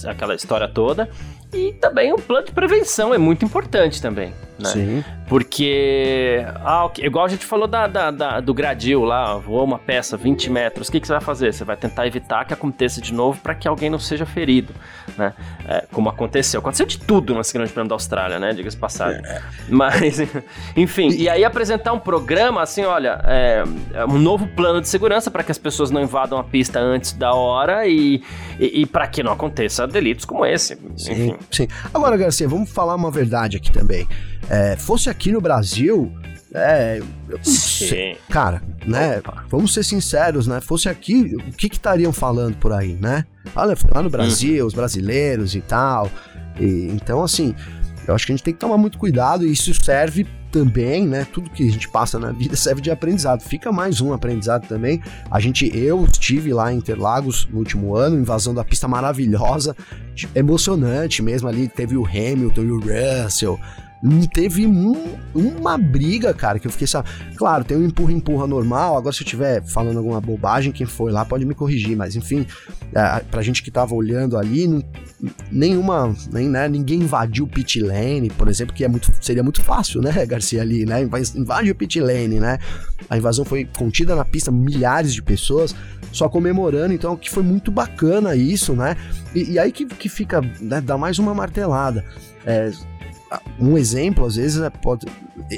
[0.10, 1.10] aquela história toda.
[1.54, 4.70] E também o plano de prevenção é muito importante também, né?
[4.70, 5.04] Sim.
[5.28, 10.18] Porque, ah, igual a gente falou da, da, da, do gradil lá, voou uma peça
[10.18, 11.54] 20 metros, o que, que você vai fazer?
[11.54, 14.74] Você vai tentar evitar que aconteça de novo para que alguém não seja ferido,
[15.18, 15.34] né?
[15.66, 16.60] É, como aconteceu.
[16.60, 18.54] Aconteceu de tudo nesse grande prêmio da Austrália, né?
[18.54, 19.22] Diga-se passagem.
[19.26, 19.42] É.
[19.70, 20.20] Mas,
[20.76, 25.32] enfim, e aí apresentar um programa assim, olha, é, é um novo plano de segurança
[25.32, 28.22] para que as pessoas não invadam a pista antes da hora e,
[28.60, 30.78] e, e para que não aconteça delitos como esse.
[30.98, 31.12] Sim.
[31.12, 31.38] Enfim.
[31.50, 31.68] Sim.
[31.94, 34.08] Agora, Garcia, vamos falar uma verdade aqui também.
[34.50, 36.12] É, fosse aqui no Brasil,
[36.54, 37.02] é,
[37.42, 39.20] sei, cara, né?
[39.20, 39.46] Opa.
[39.50, 40.60] Vamos ser sinceros, né?
[40.60, 43.26] Fosse aqui, o que que estariam falando por aí, né?
[43.56, 44.68] Olha, foi lá no Brasil, uhum.
[44.68, 46.12] os brasileiros e tal.
[46.60, 47.56] E, então, assim,
[48.08, 51.26] eu acho que a gente tem que tomar muito cuidado e isso serve também, né?
[51.32, 53.42] Tudo que a gente passa na vida serve de aprendizado.
[53.42, 55.02] Fica mais um aprendizado também.
[55.30, 59.76] A gente, eu estive lá em Interlagos no último ano, invasão da pista maravilhosa,
[60.36, 61.68] emocionante mesmo ali.
[61.68, 63.60] Teve o Hamilton e o Russell
[64.34, 67.10] teve um, uma briga, cara, que eu fiquei sabe.
[67.36, 68.98] Claro, tem um empurra-empurra normal.
[68.98, 72.46] Agora, se eu estiver falando alguma bobagem, quem foi lá pode me corrigir, mas enfim,
[72.94, 74.84] é, pra gente que tava olhando ali,
[75.52, 79.62] nenhuma, nem, né, ninguém invadiu o pit lane, por exemplo, que é muito, seria muito
[79.62, 81.02] fácil, né, Garcia ali, né?
[81.36, 82.58] Invade o pit lane, né?
[83.08, 85.76] A invasão foi contida na pista, milhares de pessoas
[86.12, 88.98] só comemorando, então que foi muito bacana isso, né?
[89.36, 92.04] E, e aí que, que fica, né, dá mais uma martelada.
[92.46, 92.72] É,
[93.60, 95.06] um exemplo, às vezes, é, pode.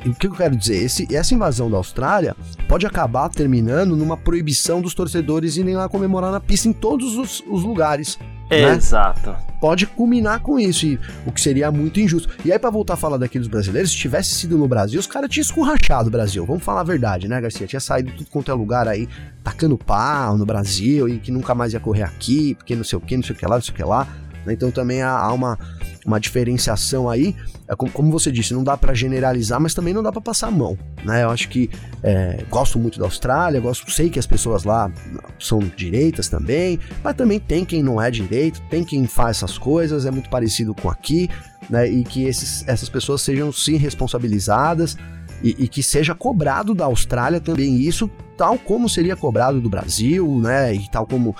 [0.06, 0.84] O que eu quero dizer?
[0.84, 2.36] Esse, essa invasão da Austrália
[2.68, 7.44] pode acabar terminando numa proibição dos torcedores irem lá comemorar na pista em todos os,
[7.50, 8.18] os lugares.
[8.50, 8.76] Né?
[8.76, 9.36] Exato.
[9.60, 12.30] Pode culminar com isso, e, o que seria muito injusto.
[12.46, 15.30] E aí, para voltar a falar daqueles brasileiros, se tivesse sido no Brasil, os caras
[15.30, 16.46] tinham escurrachado o Brasil.
[16.46, 17.66] Vamos falar a verdade, né, Garcia?
[17.66, 19.08] Tinha saído tudo quanto é lugar aí,
[19.44, 23.02] tacando pau no Brasil e que nunca mais ia correr aqui, porque não sei o
[23.02, 24.08] que, não sei o que lá, não sei o que lá.
[24.46, 24.54] Né?
[24.54, 25.58] Então também há, há uma,
[26.06, 27.36] uma diferenciação aí.
[27.68, 30.48] É como, como você disse, não dá para generalizar, mas também não dá para passar
[30.48, 31.24] a mão, né?
[31.24, 31.70] Eu acho que
[32.02, 34.92] é, gosto muito da Austrália, gosto, sei que as pessoas lá
[35.40, 40.06] são direitas também, mas também tem quem não é direito, tem quem faz essas coisas,
[40.06, 41.30] é muito parecido com aqui,
[41.70, 41.88] né?
[41.88, 44.98] E que esses, essas pessoas sejam sim responsabilizadas
[45.42, 50.40] e, e, que seja cobrado da Austrália também isso, tal como seria cobrado do Brasil,
[50.40, 50.74] né?
[50.74, 51.36] E tal como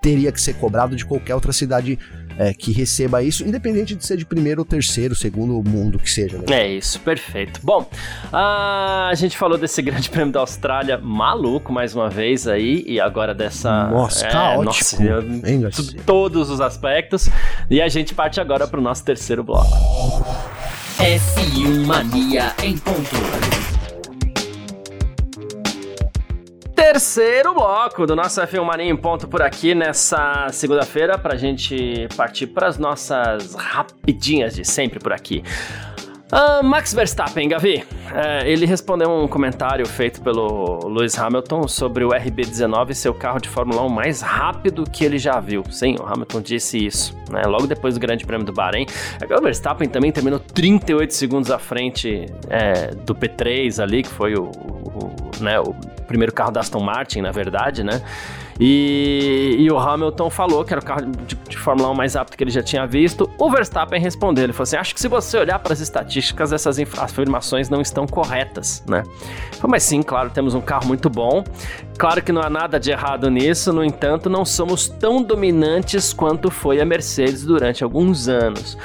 [0.00, 1.98] teria que ser cobrado de qualquer outra cidade
[2.38, 6.38] é, que receba isso, independente de ser de primeiro ou terceiro, segundo mundo que seja.
[6.38, 6.44] Né?
[6.50, 7.60] É isso, perfeito.
[7.62, 7.88] Bom,
[8.32, 13.34] a gente falou desse grande prêmio da Austrália maluco mais uma vez aí, e agora
[13.34, 13.88] dessa.
[13.88, 15.02] Nossa, é, caótico.
[15.02, 15.62] Nossa, hein,
[16.06, 17.28] todos os aspectos.
[17.70, 19.70] E a gente parte agora para o nosso terceiro bloco.
[20.98, 23.53] F1 Mania em ponto.
[26.92, 32.48] Terceiro bloco do nosso F1 Mania em ponto por aqui nessa segunda-feira pra gente partir
[32.48, 35.42] para as nossas rapidinhas de sempre por aqui.
[36.30, 42.10] Uh, Max Verstappen, Gavi, uh, ele respondeu um comentário feito pelo Lewis Hamilton sobre o
[42.10, 45.62] RB19 ser o carro de Fórmula 1 mais rápido que ele já viu.
[45.70, 47.42] Sim, o Hamilton disse isso, né?
[47.46, 48.84] Logo depois do Grande Prêmio do Bahrein.
[49.22, 54.50] O Verstappen também terminou 38 segundos à frente é, do P3 ali, que foi o,
[54.50, 55.72] o, né, o
[56.06, 58.02] primeiro carro da Aston Martin, na verdade, né?
[58.58, 62.36] E, e, o Hamilton falou que era o carro de, de, Fórmula 1 mais rápido
[62.36, 63.28] que ele já tinha visto.
[63.36, 66.78] O Verstappen respondeu: ele falou assim: Acho que se você olhar para as estatísticas, essas
[66.98, 69.02] afirmações não estão corretas, né?
[69.52, 71.42] Falei, Mas sim, claro, temos um carro muito bom.
[71.98, 76.50] Claro que não há nada de errado nisso, no entanto, não somos tão dominantes quanto
[76.50, 78.78] foi a Mercedes durante alguns anos.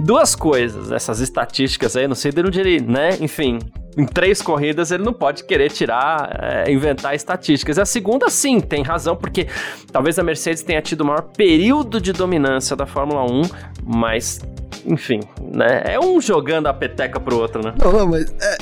[0.00, 3.10] Duas coisas, essas estatísticas aí, não sei de onde ele, né?
[3.20, 3.58] Enfim,
[3.96, 7.78] em três corridas ele não pode querer tirar, é, inventar estatísticas.
[7.78, 9.46] A segunda, sim, tem razão, porque
[9.90, 13.42] talvez a Mercedes tenha tido o maior período de dominância da Fórmula 1,
[13.84, 14.40] mas,
[14.86, 15.82] enfim, né?
[15.84, 17.74] É um jogando a peteca pro outro, né?
[17.78, 18.34] Não, não mas.
[18.40, 18.58] É,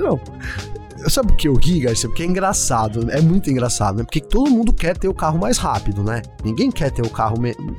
[0.00, 0.20] não.
[1.08, 2.08] Sabe o que eu ri, Garcia?
[2.08, 4.04] Porque é engraçado, é muito engraçado, né?
[4.04, 6.22] Porque todo mundo quer ter o carro mais rápido, né?
[6.44, 7.36] Ninguém quer ter o carro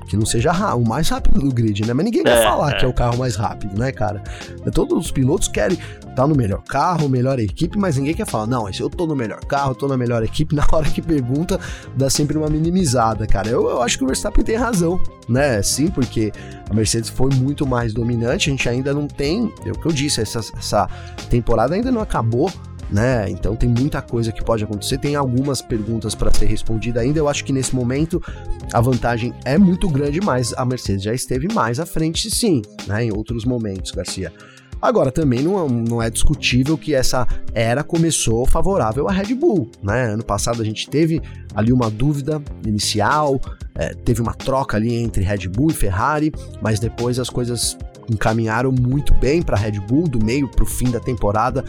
[0.07, 1.93] que não seja o mais rápido do grid, né?
[1.93, 2.79] Mas ninguém quer é, falar é.
[2.79, 4.21] que é o carro mais rápido, né, cara?
[4.73, 8.45] Todos os pilotos querem estar tá no melhor carro, melhor equipe, mas ninguém quer falar,
[8.45, 11.59] não, eu tô no melhor carro, tô na melhor equipe, na hora que pergunta,
[11.95, 13.49] dá sempre uma minimizada, cara.
[13.49, 15.62] Eu, eu acho que o Verstappen tem razão, né?
[15.62, 16.31] Sim, porque
[16.69, 19.91] a Mercedes foi muito mais dominante, a gente ainda não tem, é o que eu
[19.91, 20.89] disse, essa, essa
[21.29, 22.51] temporada ainda não acabou
[22.93, 23.27] né?
[23.27, 24.99] Então tem muita coisa que pode acontecer.
[24.99, 27.19] Tem algumas perguntas para ser respondida ainda.
[27.19, 28.21] Eu acho que nesse momento
[28.71, 33.06] a vantagem é muito grande, mas a Mercedes já esteve mais à frente, sim, né?
[33.06, 34.32] Em outros momentos, Garcia.
[34.79, 40.08] Agora, também não, não é discutível que essa era começou favorável à Red Bull, né?
[40.10, 41.21] Ano passado a gente teve
[41.56, 43.39] ali uma dúvida inicial,
[43.75, 47.77] é, teve uma troca ali entre Red Bull e Ferrari, mas depois as coisas
[48.09, 51.63] encaminharam muito bem para a Red Bull, do meio para o fim da temporada.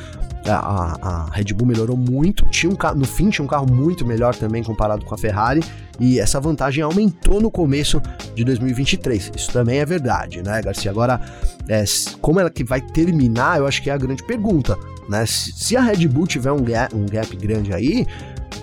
[0.46, 4.34] A, a, Red Bull melhorou muito, tinha um no fim tinha um carro muito melhor
[4.34, 5.62] também comparado com a Ferrari,
[5.98, 8.00] e essa vantagem aumentou no começo
[8.34, 9.32] de 2023.
[9.34, 10.90] Isso também é verdade, né, Garcia?
[10.90, 11.20] Agora,
[11.68, 11.84] é,
[12.20, 14.76] como ela que vai terminar, eu acho que é a grande pergunta.
[15.08, 15.24] Né?
[15.26, 18.06] Se, se a Red Bull tiver um gap, um gap grande aí,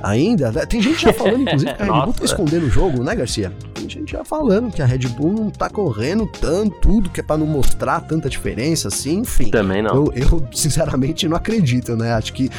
[0.04, 0.52] ainda.
[0.52, 0.66] Né?
[0.66, 3.52] Tem gente já falando, inclusive, que a Red Bull tá escondendo o jogo, né, Garcia?
[3.74, 7.24] Tem gente já falando que a Red Bull não tá correndo tanto, tudo que é
[7.24, 9.50] pra não mostrar tanta diferença, assim, enfim.
[9.50, 9.96] Também não.
[9.96, 12.14] Eu, eu sinceramente, não acredito, né?
[12.14, 12.50] Acho que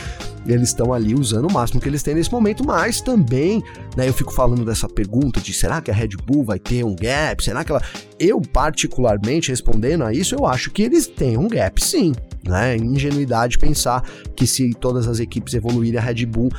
[0.46, 3.62] eles estão ali usando o máximo que eles têm nesse momento, mas também,
[3.96, 6.96] né, eu fico falando dessa pergunta de será que a Red Bull vai ter um
[6.96, 7.42] gap?
[7.42, 7.82] Será que ela.
[8.18, 12.12] Eu, particularmente, respondendo a isso, eu acho que eles têm um gap sim.
[12.46, 12.76] Né?
[12.76, 14.02] Ingenuidade pensar
[14.34, 16.50] que se todas as equipes evoluírem, a Red Bull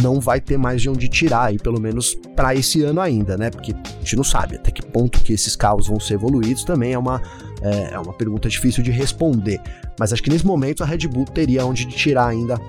[0.00, 3.50] não vai ter mais de onde tirar, aí, pelo menos para esse ano ainda, né?
[3.50, 6.92] Porque a gente não sabe até que ponto que esses carros vão ser evoluídos também
[6.92, 7.20] é uma,
[7.60, 9.60] é, é uma pergunta difícil de responder.
[9.98, 12.60] Mas acho que nesse momento a Red Bull teria onde tirar ainda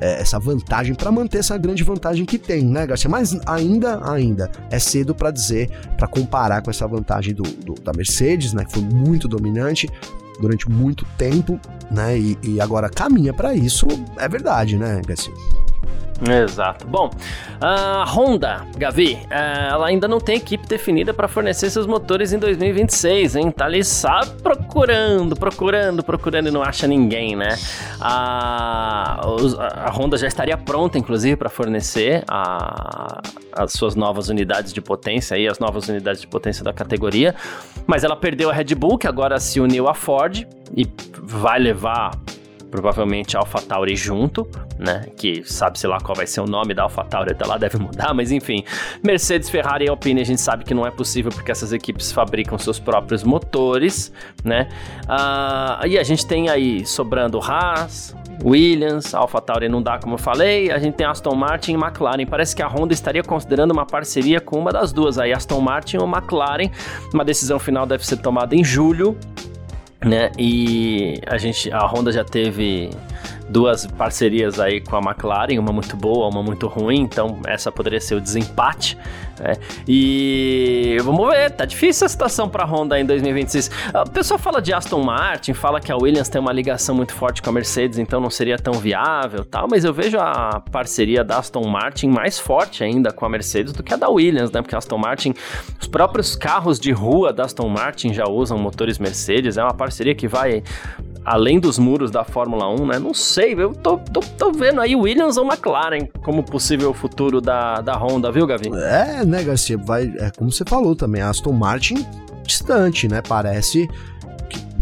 [0.00, 3.08] é, essa vantagem para manter essa grande vantagem que tem, né, Garcia?
[3.08, 7.92] Mas ainda, ainda é cedo para dizer, para comparar com essa vantagem do, do, da
[7.92, 9.88] Mercedes, né, que foi muito dominante
[10.40, 12.18] durante muito tempo, né?
[12.18, 15.32] E, e agora caminha para isso, é verdade, né, Garcia?
[16.22, 16.86] Exato.
[16.86, 17.10] Bom,
[17.60, 22.38] a Honda, Gavi, é, ela ainda não tem equipe definida para fornecer seus motores em
[22.38, 23.50] 2026, hein?
[23.50, 27.58] Tá ali só procurando, procurando, procurando e não acha ninguém, né?
[28.00, 29.20] A,
[29.86, 33.20] a Honda já estaria pronta, inclusive, para fornecer a,
[33.52, 37.34] as suas novas unidades de potência, aí, as novas unidades de potência da categoria,
[37.86, 40.46] mas ela perdeu a Red Bull, que agora se uniu à Ford
[40.76, 40.86] e
[41.22, 42.12] vai levar
[42.74, 45.06] provavelmente AlphaTauri junto, né?
[45.16, 48.32] Que sabe-se lá qual vai ser o nome da AlphaTauri até lá, deve mudar, mas
[48.32, 48.64] enfim.
[49.00, 52.58] Mercedes, Ferrari e Alpine a gente sabe que não é possível porque essas equipes fabricam
[52.58, 54.68] seus próprios motores, né?
[55.04, 58.12] Uh, e a gente tem aí sobrando Haas,
[58.44, 60.72] Williams, AlphaTauri não dá, como eu falei.
[60.72, 62.26] A gente tem Aston Martin e McLaren.
[62.26, 65.98] Parece que a Honda estaria considerando uma parceria com uma das duas aí, Aston Martin
[65.98, 66.70] ou McLaren.
[67.12, 69.16] Uma decisão final deve ser tomada em julho
[70.04, 70.30] né?
[70.38, 72.90] E a gente, a Honda já teve
[73.54, 78.00] duas parcerias aí com a McLaren, uma muito boa, uma muito ruim, então essa poderia
[78.00, 78.98] ser o desempate.
[79.38, 79.54] Né?
[79.86, 83.70] E vamos ver, tá difícil a situação para Honda em 2026.
[83.94, 87.40] A pessoa fala de Aston Martin, fala que a Williams tem uma ligação muito forte
[87.40, 91.38] com a Mercedes, então não seria tão viável, tal, mas eu vejo a parceria da
[91.38, 94.62] Aston Martin mais forte ainda com a Mercedes do que a da Williams, né?
[94.62, 95.32] Porque a Aston Martin,
[95.80, 100.14] os próprios carros de rua da Aston Martin já usam motores Mercedes, é uma parceria
[100.14, 100.64] que vai
[101.24, 102.98] além dos muros da Fórmula 1, né?
[102.98, 107.80] Não sei, eu tô, tô, tô vendo aí Williams ou McLaren como possível futuro da,
[107.80, 108.68] da Honda, viu, Gavi?
[108.74, 109.78] É, né, Garcia?
[109.78, 112.06] Vai, é como você falou também, Aston Martin
[112.44, 113.22] distante, né?
[113.26, 113.88] Parece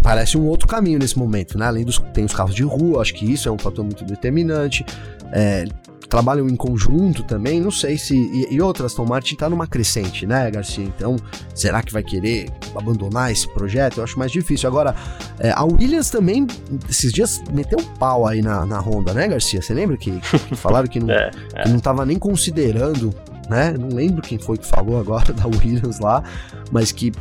[0.03, 1.67] parece um outro caminho nesse momento, né?
[1.67, 4.85] Além dos tem os carros de rua, acho que isso é um fator muito determinante.
[5.31, 5.65] É,
[6.09, 8.15] trabalham em conjunto também, não sei se.
[8.15, 10.85] E, e outras, Aston Martin tá numa crescente, né, Garcia?
[10.85, 11.17] Então,
[11.55, 13.99] será que vai querer abandonar esse projeto?
[13.99, 14.69] Eu acho mais difícil.
[14.69, 14.95] Agora,
[15.39, 16.47] é, a Williams também,
[16.89, 19.61] esses dias, meteu um pau aí na, na Honda, né, Garcia?
[19.61, 21.63] Você lembra que, que falaram que não, é, é.
[21.63, 23.15] que não tava nem considerando
[23.49, 23.75] né?
[23.79, 26.23] Não lembro quem foi que falou agora da Williams lá,
[26.71, 27.13] mas que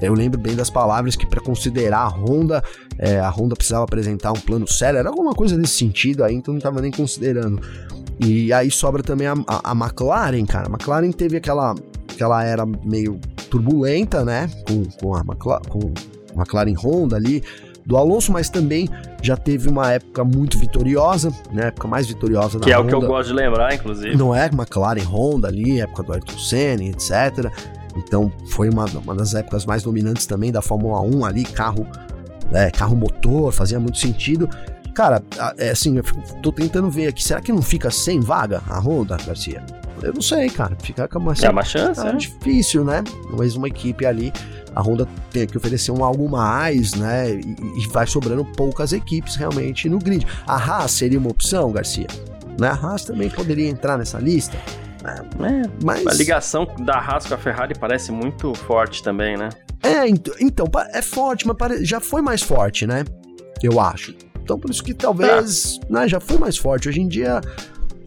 [0.00, 2.62] eu lembro bem das palavras que para considerar a Honda,
[2.98, 6.54] é, a Honda precisava apresentar um plano sério, era alguma coisa nesse sentido aí, então
[6.54, 7.60] não estava nem considerando.
[8.22, 10.66] E aí sobra também a, a, a McLaren, cara.
[10.66, 11.74] A McLaren teve aquela,
[12.12, 14.50] aquela era meio turbulenta, né?
[14.68, 15.92] Com, com, a, McLaren, com
[16.36, 17.42] a McLaren Honda ali
[17.84, 18.88] do Alonso, mas também
[19.22, 21.68] já teve uma época muito vitoriosa, né?
[21.68, 22.86] época mais vitoriosa da Que é Honda.
[22.86, 24.16] o que eu gosto de lembrar, inclusive.
[24.16, 24.46] Não é?
[24.46, 27.50] McLaren Honda ali, época do Ayrton Senna, etc.
[27.96, 31.86] Então foi uma, uma das épocas mais dominantes também da Fórmula 1 ali, carro,
[32.52, 34.48] é, carro motor, fazia muito sentido.
[35.00, 35.22] Cara,
[35.56, 38.78] é assim, eu fico, tô tentando ver aqui, será que não fica sem vaga a
[38.78, 39.64] Honda, Garcia?
[40.02, 40.76] Eu não sei, cara.
[40.82, 42.12] Fica com uma, é uma chance, é é.
[42.16, 43.02] difícil, né?
[43.30, 44.30] Mas uma equipe ali,
[44.74, 47.30] a Honda tem que oferecer um algo mais, né?
[47.30, 47.38] E,
[47.82, 50.26] e vai sobrando poucas equipes realmente no grid.
[50.46, 52.06] A Haas seria uma opção, Garcia?
[52.58, 52.68] Né?
[52.68, 54.58] A Haas também poderia entrar nessa lista.
[55.02, 56.06] É, mas...
[56.06, 59.48] A ligação da Haas com a Ferrari parece muito forte também, né?
[59.82, 63.04] É, então, é forte, mas já foi mais forte, né?
[63.62, 64.14] Eu acho.
[64.50, 65.92] Então, por isso que talvez, é.
[65.92, 66.88] né, já foi mais forte.
[66.88, 67.40] Hoje em dia,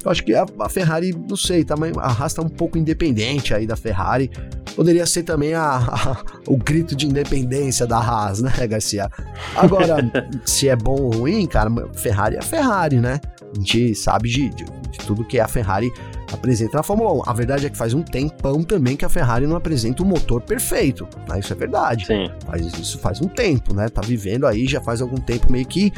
[0.04, 3.54] eu acho que a, a Ferrari, não sei, tá, a Haas tá um pouco independente
[3.54, 4.30] aí da Ferrari.
[4.76, 9.10] Poderia ser também a, a, o grito de independência da Haas, né, Garcia?
[9.56, 9.98] Agora,
[10.46, 13.22] se é bom ou ruim, cara, Ferrari é Ferrari, né?
[13.56, 15.90] A gente sabe de, de, de tudo que a Ferrari
[16.34, 17.22] apresenta na Fórmula 1.
[17.26, 20.42] A verdade é que faz um tempão também que a Ferrari não apresenta um motor
[20.42, 21.08] perfeito.
[21.30, 21.40] Né?
[21.40, 22.06] Isso é verdade.
[22.06, 22.30] Sim.
[22.46, 23.88] Faz, isso faz um tempo, né?
[23.88, 25.94] Tá vivendo aí já faz algum tempo meio que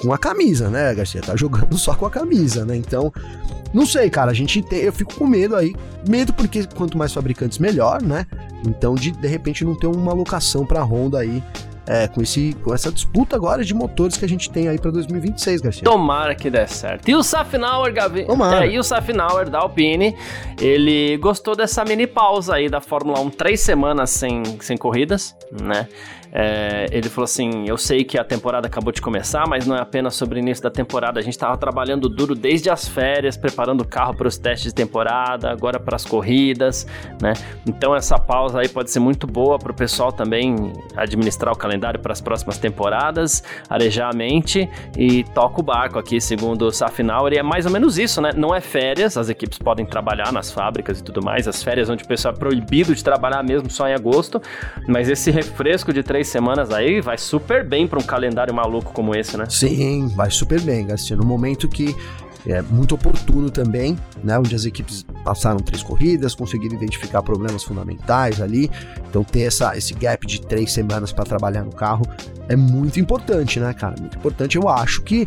[0.00, 1.20] com a camisa, né, Garcia?
[1.20, 2.76] Tá jogando só com a camisa, né?
[2.76, 3.12] Então,
[3.72, 5.74] não sei, cara, a gente tem, eu fico com medo aí,
[6.08, 8.26] medo porque quanto mais fabricantes melhor, né?
[8.66, 11.42] Então, de de repente não ter uma alocação para Honda aí
[11.86, 14.90] é, com, esse, com essa disputa agora de motores que a gente tem aí para
[14.90, 15.84] 2026, Garcia.
[15.84, 17.08] Tomara que dê certo.
[17.08, 18.24] E o Safinauer, Gavi...
[18.24, 18.66] Tomara.
[18.66, 20.16] É, e o Safinauer da Alpine,
[20.60, 25.88] ele gostou dessa mini pausa aí da Fórmula 1, três semanas sem, sem corridas, né?
[26.38, 29.80] É, ele falou assim: Eu sei que a temporada acabou de começar, mas não é
[29.80, 31.18] apenas sobre o início da temporada.
[31.18, 34.74] A gente estava trabalhando duro desde as férias, preparando o carro para os testes de
[34.74, 36.86] temporada, agora para as corridas,
[37.22, 37.32] né?
[37.66, 42.00] Então essa pausa aí pode ser muito boa para o pessoal também administrar o calendário
[42.00, 47.32] para as próximas temporadas, arejar a mente e toca o barco aqui, segundo o Safinauer.
[47.32, 48.32] E é mais ou menos isso, né?
[48.36, 52.04] Não é férias, as equipes podem trabalhar nas fábricas e tudo mais, as férias onde
[52.04, 54.38] o pessoal é proibido de trabalhar mesmo só em agosto,
[54.86, 59.14] mas esse refresco de três semanas aí vai super bem para um calendário maluco como
[59.14, 59.46] esse, né?
[59.48, 61.16] Sim, vai super bem, Garcia.
[61.16, 61.94] No momento que
[62.46, 64.38] é muito oportuno também, né?
[64.38, 68.70] Onde as equipes passaram três corridas, conseguiram identificar problemas fundamentais ali.
[69.08, 72.04] Então ter essa, esse gap de três semanas para trabalhar no carro
[72.48, 73.96] é muito importante, né, cara?
[73.98, 74.56] Muito importante.
[74.56, 75.26] Eu acho que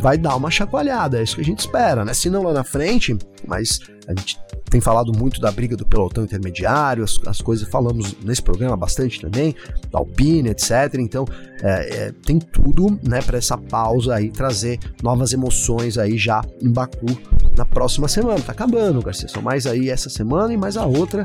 [0.00, 2.14] vai dar uma chacoalhada, é isso que a gente espera, né?
[2.14, 3.80] Se não lá na frente, mas
[4.10, 8.42] a gente tem falado muito da briga do pelotão intermediário, as, as coisas falamos nesse
[8.42, 9.54] programa bastante também,
[9.90, 10.94] da Alpine, etc.
[10.98, 11.24] Então
[11.62, 16.70] é, é, tem tudo, né, para essa pausa aí trazer novas emoções aí já em
[16.70, 17.06] Baku
[17.56, 18.40] na próxima semana.
[18.40, 19.28] Tá acabando, Garcia.
[19.28, 21.24] São mais aí essa semana e mais a outra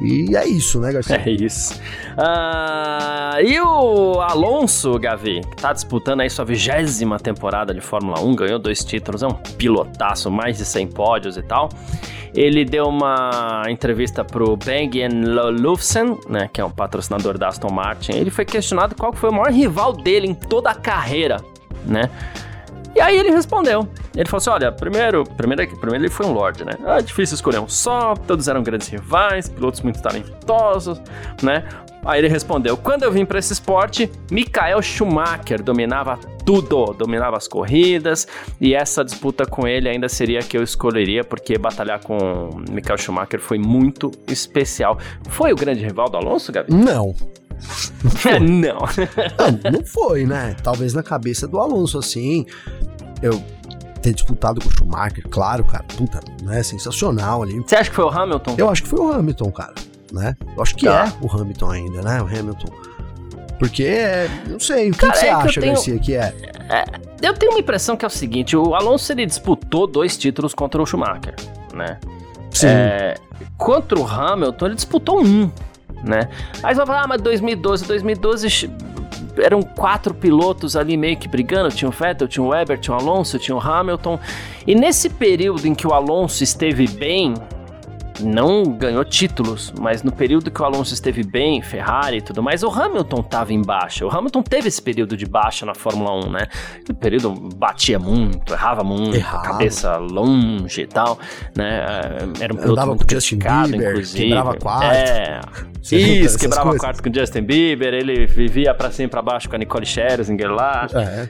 [0.00, 1.16] e é isso, né, Garcia?
[1.16, 1.74] É isso.
[2.16, 8.34] Uh, e o Alonso, Gavi, que tá disputando aí sua vigésima temporada de Fórmula 1,
[8.36, 11.68] ganhou dois títulos, é um pilotaço, mais de 100 pódios e tal.
[12.34, 15.00] Ele deu uma entrevista pro Bang
[15.44, 18.12] Olufsen, né, que é um patrocinador da Aston Martin.
[18.12, 21.38] Ele foi questionado qual foi o maior rival dele em toda a carreira,
[21.84, 22.10] né?
[22.94, 23.88] E aí ele respondeu.
[24.16, 26.72] Ele falou assim: olha, primeiro, primeiro, primeiro ele foi um Lorde, né?
[26.84, 31.00] É difícil escolher um só, todos eram grandes rivais, pilotos muito talentosos,
[31.42, 31.64] né?
[32.04, 36.18] Aí ele respondeu: quando eu vim para esse esporte, Michael Schumacher dominava
[36.48, 38.26] tudo, dominava as corridas,
[38.58, 42.16] e essa disputa com ele ainda seria a que eu escolheria, porque batalhar com
[42.70, 44.96] Michael Schumacher foi muito especial.
[45.28, 46.72] Foi o grande rival do Alonso, Gabi?
[46.72, 47.18] Não, não.
[48.16, 48.38] Foi.
[48.38, 48.78] não.
[48.78, 49.70] não.
[49.72, 50.56] Não foi, né?
[50.62, 52.46] Talvez na cabeça do Alonso, assim.
[53.20, 53.42] Eu
[54.00, 55.84] ter disputado com o Schumacher, claro, cara.
[55.84, 56.62] Puta, né?
[56.62, 57.60] Sensacional ali.
[57.60, 58.54] Você acha que foi o Hamilton?
[58.56, 59.74] Eu acho que foi o Hamilton, cara.
[60.12, 60.34] Né?
[60.56, 61.12] Eu acho que tá.
[61.20, 62.22] é o Hamilton ainda, né?
[62.22, 62.87] O Hamilton.
[63.58, 63.90] Porque,
[64.46, 65.72] não sei, o que, cara, que você é acha, que tenho...
[65.74, 66.34] Garcia, que é?
[66.68, 66.84] é?
[67.20, 70.80] Eu tenho uma impressão que é o seguinte, o Alonso ele disputou dois títulos contra
[70.80, 71.34] o Schumacher,
[71.74, 71.98] né?
[72.52, 72.68] Sim.
[72.68, 73.14] É,
[73.56, 75.50] contra o Hamilton, ele disputou um
[76.02, 76.28] né?
[76.62, 78.70] Aí você vai falar, ah, mas 2012, 2012
[79.38, 83.00] eram quatro pilotos ali meio que brigando, tinha o Vettel, tinha o Weber, tinha o
[83.00, 84.18] Alonso, tinha o Hamilton.
[84.66, 87.34] E nesse período em que o Alonso esteve bem,
[88.20, 92.62] não ganhou títulos, mas no período que o Alonso esteve bem, Ferrari e tudo mais,
[92.62, 94.06] o Hamilton estava em baixa.
[94.06, 96.46] O Hamilton teve esse período de baixa na Fórmula 1, né?
[96.88, 99.42] O período batia muito, errava muito, errava.
[99.42, 101.18] cabeça longe e tal,
[101.56, 101.84] né?
[101.88, 104.24] É, era um piloto Andava muito Justin Bieber, inclusive.
[104.24, 104.84] Quebrava quarto.
[104.84, 105.40] É.
[105.90, 106.80] Isso, quebrava coisas.
[106.80, 110.50] quarto com Justin Bieber, ele vivia pra cima e pra baixo com a Nicole Scherzinger
[110.50, 110.86] lá.
[110.94, 111.28] É.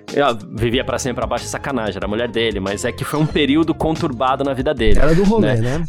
[0.52, 3.20] vivia pra cima e pra baixo, sacanagem, era a mulher dele, mas é que foi
[3.20, 4.98] um período conturbado na vida dele.
[4.98, 5.78] Era do rolê, né?
[5.78, 5.84] né?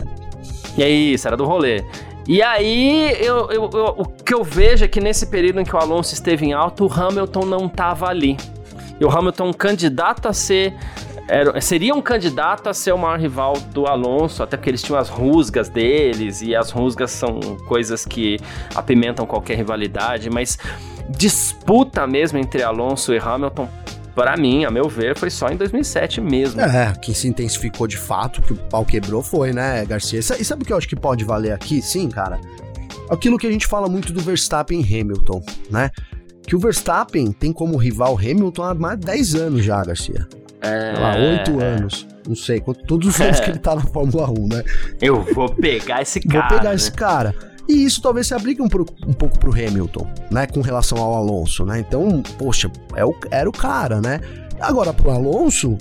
[0.78, 1.84] E é isso, era do rolê.
[2.28, 5.76] E aí, eu, eu, eu, o que eu vejo é que nesse período em que
[5.76, 8.38] o Alonso esteve em alto, o Hamilton não estava ali.
[9.00, 10.76] E o Hamilton, candidato a ser.
[11.28, 15.00] Era, seria um candidato a ser o maior rival do Alonso, até porque eles tinham
[15.00, 18.38] as rusgas deles, e as rusgas são coisas que
[18.74, 20.58] apimentam qualquer rivalidade, mas
[21.10, 23.68] disputa mesmo entre Alonso e Hamilton
[24.16, 26.62] para mim, a meu ver, foi só em 2007 mesmo.
[26.62, 30.20] É, quem se intensificou de fato, que o pau quebrou foi, né, Garcia?
[30.20, 31.82] E sabe o que eu acho que pode valer aqui?
[31.82, 32.40] Sim, cara.
[33.10, 35.90] Aquilo que a gente fala muito do Verstappen e Hamilton, né?
[36.46, 40.28] Que o Verstappen tem como rival Hamilton há mais de 10 anos já, Garcia.
[40.62, 40.94] É.
[40.94, 42.08] Sei lá, 8 anos.
[42.28, 43.42] Não sei, todos os anos é.
[43.44, 44.64] que ele tá na Fórmula 1, né?
[45.02, 46.48] Eu vou pegar esse cara.
[46.48, 46.76] Vou pegar né?
[46.76, 47.34] esse cara.
[47.70, 50.48] E isso talvez se aplique um, um pouco pro Hamilton, né?
[50.48, 51.80] Com relação ao Alonso, né?
[51.80, 54.20] Então, poxa, é o, era o cara, né?
[54.60, 55.78] Agora, pro Alonso,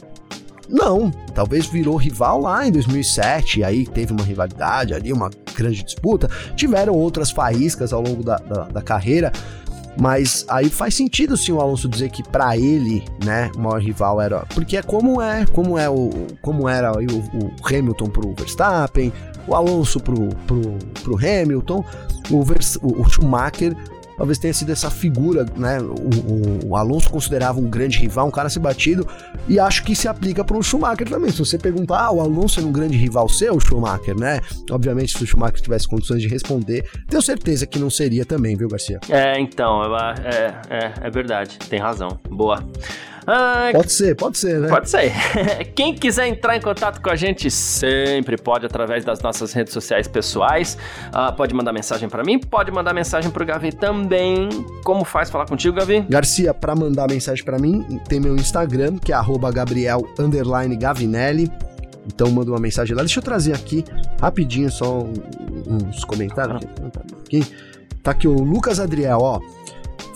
[0.68, 1.10] não.
[1.34, 6.28] Talvez virou rival lá em 2007, aí teve uma rivalidade ali, uma grande disputa.
[6.54, 9.32] Tiveram outras faíscas ao longo da, da, da carreira,
[10.00, 14.20] mas aí faz sentido sim o Alonso dizer que para ele, né, o maior rival
[14.20, 19.12] era, porque é como é, como é o como era o, o Hamilton pro Verstappen,
[19.46, 20.60] o Alonso pro, pro,
[21.02, 21.84] pro Hamilton,
[22.30, 23.74] o, Vers, o, Schumacher
[24.18, 25.78] talvez tenha sido essa figura, né?
[25.80, 29.06] O, o, o, Alonso considerava um grande rival, um cara a ser batido,
[29.48, 31.30] e acho que se aplica para o Schumacher também.
[31.30, 34.40] Se você perguntar, ah, o Alonso é um grande rival seu, Schumacher, né?
[34.70, 38.68] Obviamente, se o Schumacher tivesse condições de responder, tenho certeza que não seria também, viu,
[38.68, 38.98] Garcia?
[39.08, 42.18] É, então, é, é, é verdade, tem razão.
[42.28, 42.62] Boa.
[43.30, 44.68] Ah, pode ser, pode ser, né?
[44.68, 45.12] Pode ser.
[45.76, 50.08] Quem quiser entrar em contato com a gente sempre pode através das nossas redes sociais
[50.08, 50.78] pessoais.
[51.08, 54.48] Uh, pode mandar mensagem para mim, pode mandar mensagem pro Gavi também.
[54.82, 56.06] Como faz falar contigo, Gavi?
[56.08, 59.16] Garcia, para mandar mensagem para mim, tem meu Instagram, que é
[59.52, 61.52] @gabriel_gavinelli.
[62.06, 63.02] Então manda uma mensagem lá.
[63.02, 63.84] Deixa eu trazer aqui
[64.18, 65.06] rapidinho só
[65.66, 66.62] uns comentários
[67.26, 67.44] aqui.
[68.02, 69.38] Tá aqui o Lucas Adriel, ó.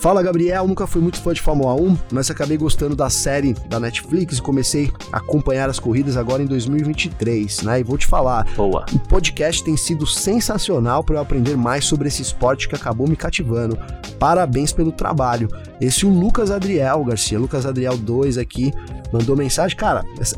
[0.03, 3.79] Fala Gabriel, nunca fui muito fã de Fórmula 1, mas acabei gostando da série da
[3.79, 7.79] Netflix e comecei a acompanhar as corridas agora em 2023, né?
[7.79, 8.85] E vou te falar, Boa.
[8.93, 13.15] o podcast tem sido sensacional para eu aprender mais sobre esse esporte que acabou me
[13.15, 13.79] cativando.
[14.19, 15.47] Parabéns pelo trabalho.
[15.79, 18.73] Esse é o Lucas Adriel Garcia, Lucas Adriel 2 aqui,
[19.09, 19.77] mandou mensagem.
[19.77, 20.35] Cara, essa,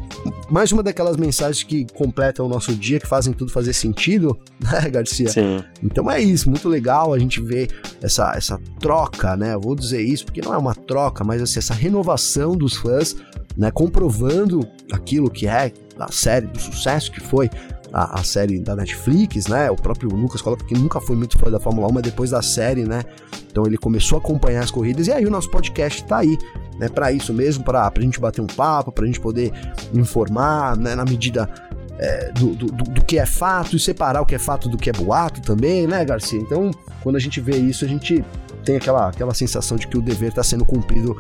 [0.50, 4.90] mais uma daquelas mensagens que completam o nosso dia, que fazem tudo fazer sentido, né,
[4.90, 5.30] Garcia?
[5.30, 5.64] Sim.
[5.84, 7.70] Então é isso, muito legal a gente ver
[8.02, 9.54] essa, essa troca, né?
[9.54, 13.16] Eu vou dizer isso porque não é uma troca, mas assim, essa renovação dos fãs,
[13.58, 13.72] né?
[13.72, 17.50] Comprovando aquilo que é a série, do sucesso que foi
[17.92, 19.72] a, a, série da Netflix, né?
[19.72, 22.42] O próprio Lucas coloca que nunca foi muito fã da Fórmula 1, mas depois da
[22.42, 23.04] série, né?
[23.50, 26.38] Então ele começou a acompanhar as corridas e aí o nosso podcast tá aí,
[26.80, 26.90] né?
[26.90, 29.52] Para isso mesmo, para a gente bater um papo, para a gente poder
[29.94, 30.96] informar, né?
[30.96, 31.50] Na medida
[31.98, 34.90] é, do, do, do, que é fato e separar o que é fato do que
[34.90, 36.40] é boato também, né, Garcia?
[36.40, 36.72] Então,
[37.02, 38.24] quando a gente vê isso, a gente
[38.64, 41.16] tem aquela, aquela sensação de que o dever está sendo cumprido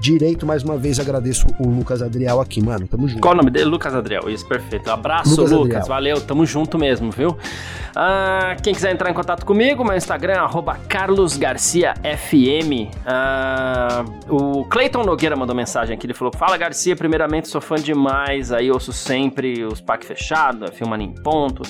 [0.00, 0.46] direito.
[0.46, 2.86] Mais uma vez agradeço o Lucas Adriel aqui, mano.
[2.86, 3.20] Tamo junto.
[3.20, 3.66] Qual o nome dele?
[3.66, 4.28] Lucas Adriel.
[4.28, 4.90] Isso, perfeito.
[4.90, 5.52] Abraço, Lucas.
[5.52, 5.88] Lucas.
[5.88, 7.36] Valeu, tamo junto mesmo, viu?
[7.98, 12.90] Ah, quem quiser entrar em contato comigo, meu Instagram é carlosgarciafm.
[13.06, 18.52] Ah, o Cleiton Nogueira mandou mensagem aqui, ele falou, fala Garcia, primeiramente sou fã demais,
[18.52, 21.62] aí ouço sempre os pack fechado, filmando em ponto.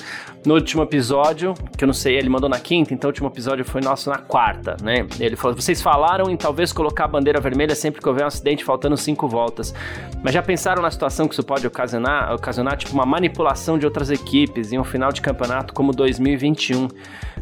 [0.45, 3.63] No último episódio, que eu não sei, ele mandou na quinta, então o último episódio
[3.65, 5.05] foi nosso na quarta, né?
[5.19, 8.65] Ele falou, vocês falaram em talvez colocar a bandeira vermelha sempre que houver um acidente
[8.65, 9.73] faltando cinco voltas,
[10.21, 14.09] mas já pensaram na situação que isso pode ocasionar, ocasionar tipo uma manipulação de outras
[14.09, 16.87] equipes em um final de campeonato como dois 2021.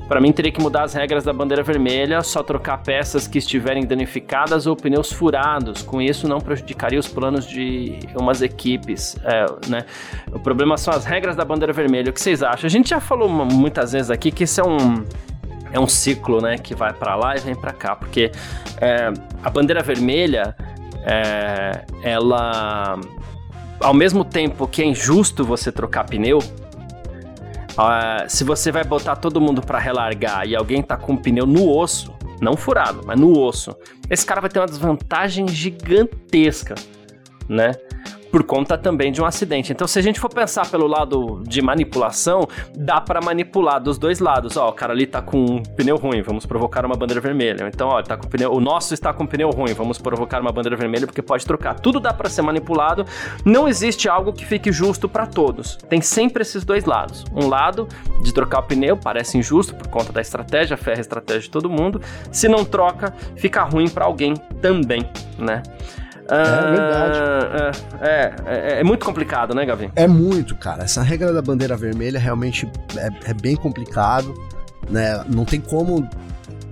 [0.07, 3.85] Para mim, teria que mudar as regras da bandeira vermelha, só trocar peças que estiverem
[3.85, 5.81] danificadas ou pneus furados.
[5.81, 9.17] Com isso, não prejudicaria os planos de umas equipes.
[9.23, 9.85] É, né?
[10.31, 12.11] O problema são as regras da bandeira vermelha.
[12.11, 12.67] O que vocês acham?
[12.67, 15.03] A gente já falou muitas vezes aqui que isso é um
[15.75, 18.31] é um ciclo, né, que vai para lá e vem para cá, porque
[18.79, 19.11] é,
[19.43, 20.55] a bandeira vermelha,
[21.03, 22.97] é, ela,
[23.79, 26.39] ao mesmo tempo que é injusto você trocar pneu,
[27.75, 31.45] Uh, se você vai botar todo mundo para relargar e alguém tá com o pneu
[31.45, 33.75] no osso, não furado, mas no osso,
[34.09, 36.75] esse cara vai ter uma desvantagem gigantesca,
[37.49, 37.73] né?
[38.35, 39.71] Por conta também de um acidente.
[39.71, 42.45] Então, se a gente for pensar pelo lado de manipulação,
[42.77, 44.57] dá para manipular dos dois lados.
[44.57, 47.71] Ó, o cara ali tá com um pneu ruim, vamos provocar uma bandeira vermelha.
[47.73, 50.75] Então, ó, tá com pneu, o nosso está com pneu ruim, vamos provocar uma bandeira
[50.75, 51.79] vermelha porque pode trocar.
[51.79, 53.05] Tudo dá para ser manipulado.
[53.45, 55.77] Não existe algo que fique justo para todos.
[55.87, 57.23] Tem sempre esses dois lados.
[57.33, 57.87] Um lado
[58.21, 61.69] de trocar o pneu parece injusto por conta da estratégia, ferra a estratégia de todo
[61.69, 62.01] mundo.
[62.33, 65.09] Se não troca, fica ruim para alguém também,
[65.39, 65.63] né?
[66.27, 67.19] É verdade.
[68.01, 69.91] É, é, é, é, muito complicado, né, Gavi?
[69.95, 70.83] É muito, cara.
[70.83, 74.33] Essa regra da bandeira vermelha realmente é, é bem complicado,
[74.89, 75.23] né?
[75.27, 76.07] Não tem como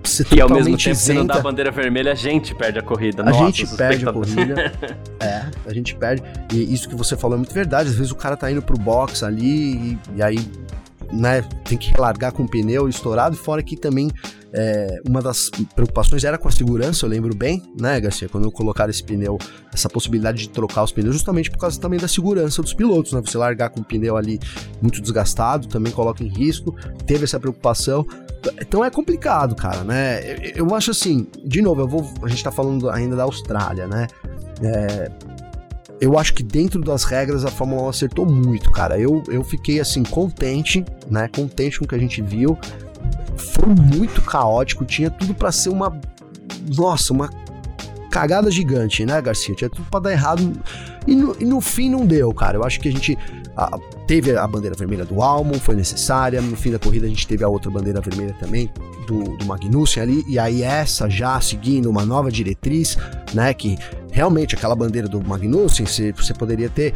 [0.03, 0.95] ser e ao mesmo tempo, isenta.
[0.95, 3.21] se não dá bandeira vermelha, a gente perde a corrida.
[3.21, 4.71] A Nossa, gente perde a corrida.
[5.19, 6.23] é, a gente perde.
[6.51, 7.89] E isso que você falou é muito verdade.
[7.89, 10.39] Às vezes o cara tá indo pro box ali e, e aí,
[11.11, 13.35] né, tem que relargar com o pneu estourado.
[13.35, 14.09] Fora que também
[14.55, 18.91] é, uma das preocupações era com a segurança, eu lembro bem, né, Garcia, quando colocaram
[18.91, 19.37] esse pneu,
[19.73, 23.21] essa possibilidade de trocar os pneus, justamente por causa também da segurança dos pilotos, né?
[23.25, 24.39] Você largar com o pneu ali
[24.81, 26.75] muito desgastado também coloca em risco,
[27.05, 28.05] teve essa preocupação.
[28.61, 30.21] Então é complicado, cara, né?
[30.55, 33.87] Eu, eu acho assim, de novo, eu vou, a gente tá falando ainda da Austrália,
[33.87, 34.07] né?
[34.61, 35.11] É,
[35.99, 38.99] eu acho que dentro das regras a Fórmula 1 acertou muito, cara.
[38.99, 41.27] Eu, eu fiquei assim contente, né?
[41.27, 42.57] Contente com o que a gente viu.
[43.37, 45.99] Foi muito caótico, tinha tudo para ser uma
[46.75, 47.29] nossa, uma
[48.09, 49.55] cagada gigante, né, Garcia?
[49.55, 50.53] Tinha tudo para dar errado
[51.07, 52.57] e no, e no, fim não deu, cara.
[52.57, 53.17] Eu acho que a gente
[53.57, 53.77] a,
[54.07, 56.41] teve a bandeira vermelha do Almon, foi necessária.
[56.41, 58.69] No fim da corrida a gente teve a outra bandeira vermelha também
[59.07, 60.23] do, do Magnussen ali.
[60.27, 62.97] E aí essa já seguindo uma nova diretriz,
[63.33, 63.53] né?
[63.53, 63.77] Que
[64.11, 66.93] realmente aquela bandeira do Magnussen, você, você poderia ter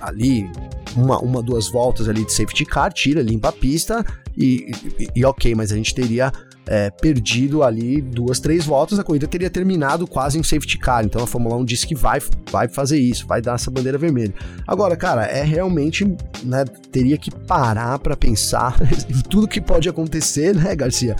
[0.00, 0.50] ali
[0.96, 4.04] uma, uma, duas voltas ali de safety car, tira, limpa a pista
[4.36, 6.32] e, e, e ok, mas a gente teria
[6.66, 11.04] é, perdido ali duas, três voltas, a corrida teria terminado quase em safety car.
[11.04, 12.20] Então a Fórmula 1 disse que vai,
[12.50, 14.34] vai fazer isso, vai dar essa bandeira vermelha.
[14.66, 16.04] Agora, cara, é realmente,
[16.42, 18.76] né, teria que parar para pensar
[19.08, 21.14] em tudo que pode acontecer, né, Garcia,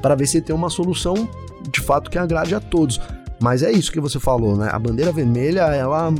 [0.00, 1.28] para ver se tem uma solução
[1.70, 3.00] de fato que agrade a todos.
[3.40, 4.68] Mas é isso que você falou, né?
[4.70, 6.14] A bandeira vermelha, ela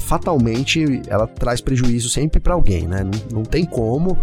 [0.00, 3.04] fatalmente ela traz prejuízo sempre para alguém, né?
[3.04, 4.16] Não, não, tem como,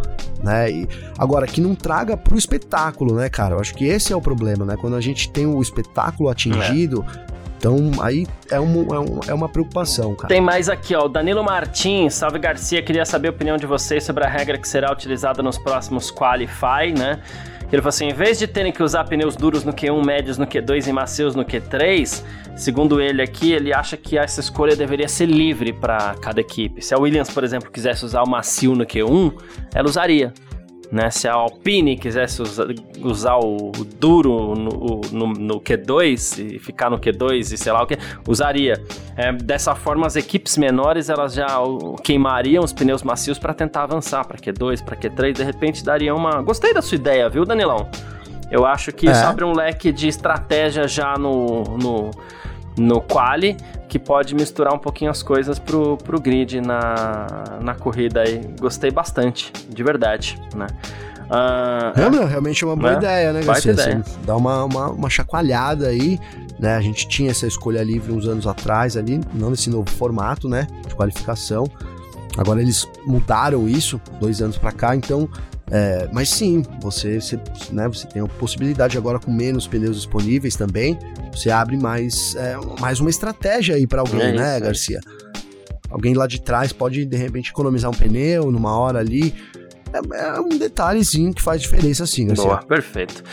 [0.44, 0.72] né?
[0.72, 0.88] E,
[1.18, 3.56] agora que não traga pro espetáculo, né, cara?
[3.56, 4.76] Eu acho que esse é o problema, né?
[4.80, 7.34] Quando a gente tem o espetáculo atingido, é.
[7.64, 10.28] Então, aí é, um, é, é, uma preocupação, cara.
[10.28, 11.08] Tem mais aqui, ó.
[11.08, 14.92] Danilo Martins, salve Garcia, queria saber a opinião de vocês sobre a regra que será
[14.92, 17.22] utilizada nos próximos Qualify, né?
[17.74, 20.46] Ele falou assim: em vez de terem que usar pneus duros no Q1, médios no
[20.46, 22.24] Q2 e macios no Q3,
[22.56, 26.84] segundo ele aqui, ele acha que essa escolha deveria ser livre para cada equipe.
[26.86, 29.34] Se a Williams, por exemplo, quisesse usar o macio no Q1,
[29.74, 30.32] ela usaria.
[30.92, 31.10] Né?
[31.10, 32.68] Se a Alpine quisesse usar,
[33.02, 37.88] usar o, duro no, no, no, Q2 e ficar no Q2 e sei lá o
[37.88, 38.82] que, usaria.
[39.16, 41.48] É, dessa forma, as equipes menores elas já
[42.04, 45.34] queimariam os pneus macios para tentar avançar para Q2, para Q3.
[45.34, 46.42] De repente, daria uma.
[46.42, 47.90] Gostei da sua ideia, viu, Danilão?
[48.52, 49.12] Eu acho que é.
[49.12, 52.12] isso abre um leque de estratégia já no, no,
[52.78, 53.56] no quali
[53.88, 58.42] que pode misturar um pouquinho as coisas pro, pro grid na, na corrida aí.
[58.60, 60.68] Gostei bastante, de verdade, né?
[61.24, 62.98] Uh, é, meu, realmente é uma boa né?
[62.98, 63.72] ideia, né, Garcia?
[63.72, 63.98] Ideia.
[63.98, 66.20] Assim, dá uma, uma, uma chacoalhada aí,
[66.60, 66.76] né?
[66.76, 70.68] A gente tinha essa escolha livre uns anos atrás ali, não nesse novo formato, né,
[70.88, 71.66] de qualificação.
[72.38, 75.30] Agora eles mudaram isso dois anos para cá, então
[75.72, 77.40] é, mas sim, você, você,
[77.72, 80.98] né, você tem a possibilidade agora com menos pneus disponíveis também,
[81.32, 85.00] você abre mais, é, mais uma estratégia aí para alguém, é né, isso, Garcia?
[85.90, 89.34] Alguém lá de trás pode de repente economizar um pneu numa hora ali.
[89.94, 92.46] É, é um detalhezinho que faz diferença, sim, Garcia.
[92.46, 93.24] Boa, perfeito.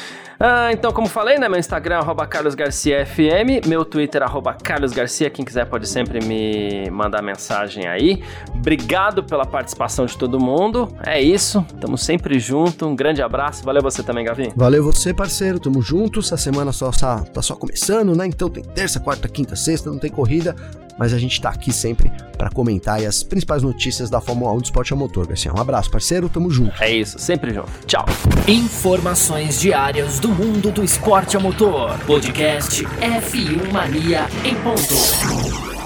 [0.42, 1.50] Ah, então, como falei, né?
[1.50, 7.86] Meu Instagram é carlosgarciafm, meu Twitter é carlosgarcia, quem quiser pode sempre me mandar mensagem
[7.86, 8.22] aí.
[8.54, 13.82] Obrigado pela participação de todo mundo, é isso, tamo sempre junto, um grande abraço, valeu
[13.82, 14.50] você também, Gavi.
[14.56, 18.26] Valeu você, parceiro, tamo junto, essa semana só, só tá só começando, né?
[18.26, 20.56] Então tem terça, quarta, quinta, sexta, não tem corrida,
[21.00, 24.64] mas a gente está aqui sempre para comentar as principais notícias da Fórmula 1 do
[24.64, 25.50] esporte a motor, Garcia.
[25.50, 26.74] Um abraço, parceiro, tamo junto.
[26.82, 27.70] É isso, sempre junto.
[27.86, 28.04] Tchau.
[28.46, 31.98] Informações diárias do mundo do esporte a motor.
[32.00, 35.79] Podcast F1 Mania em ponto.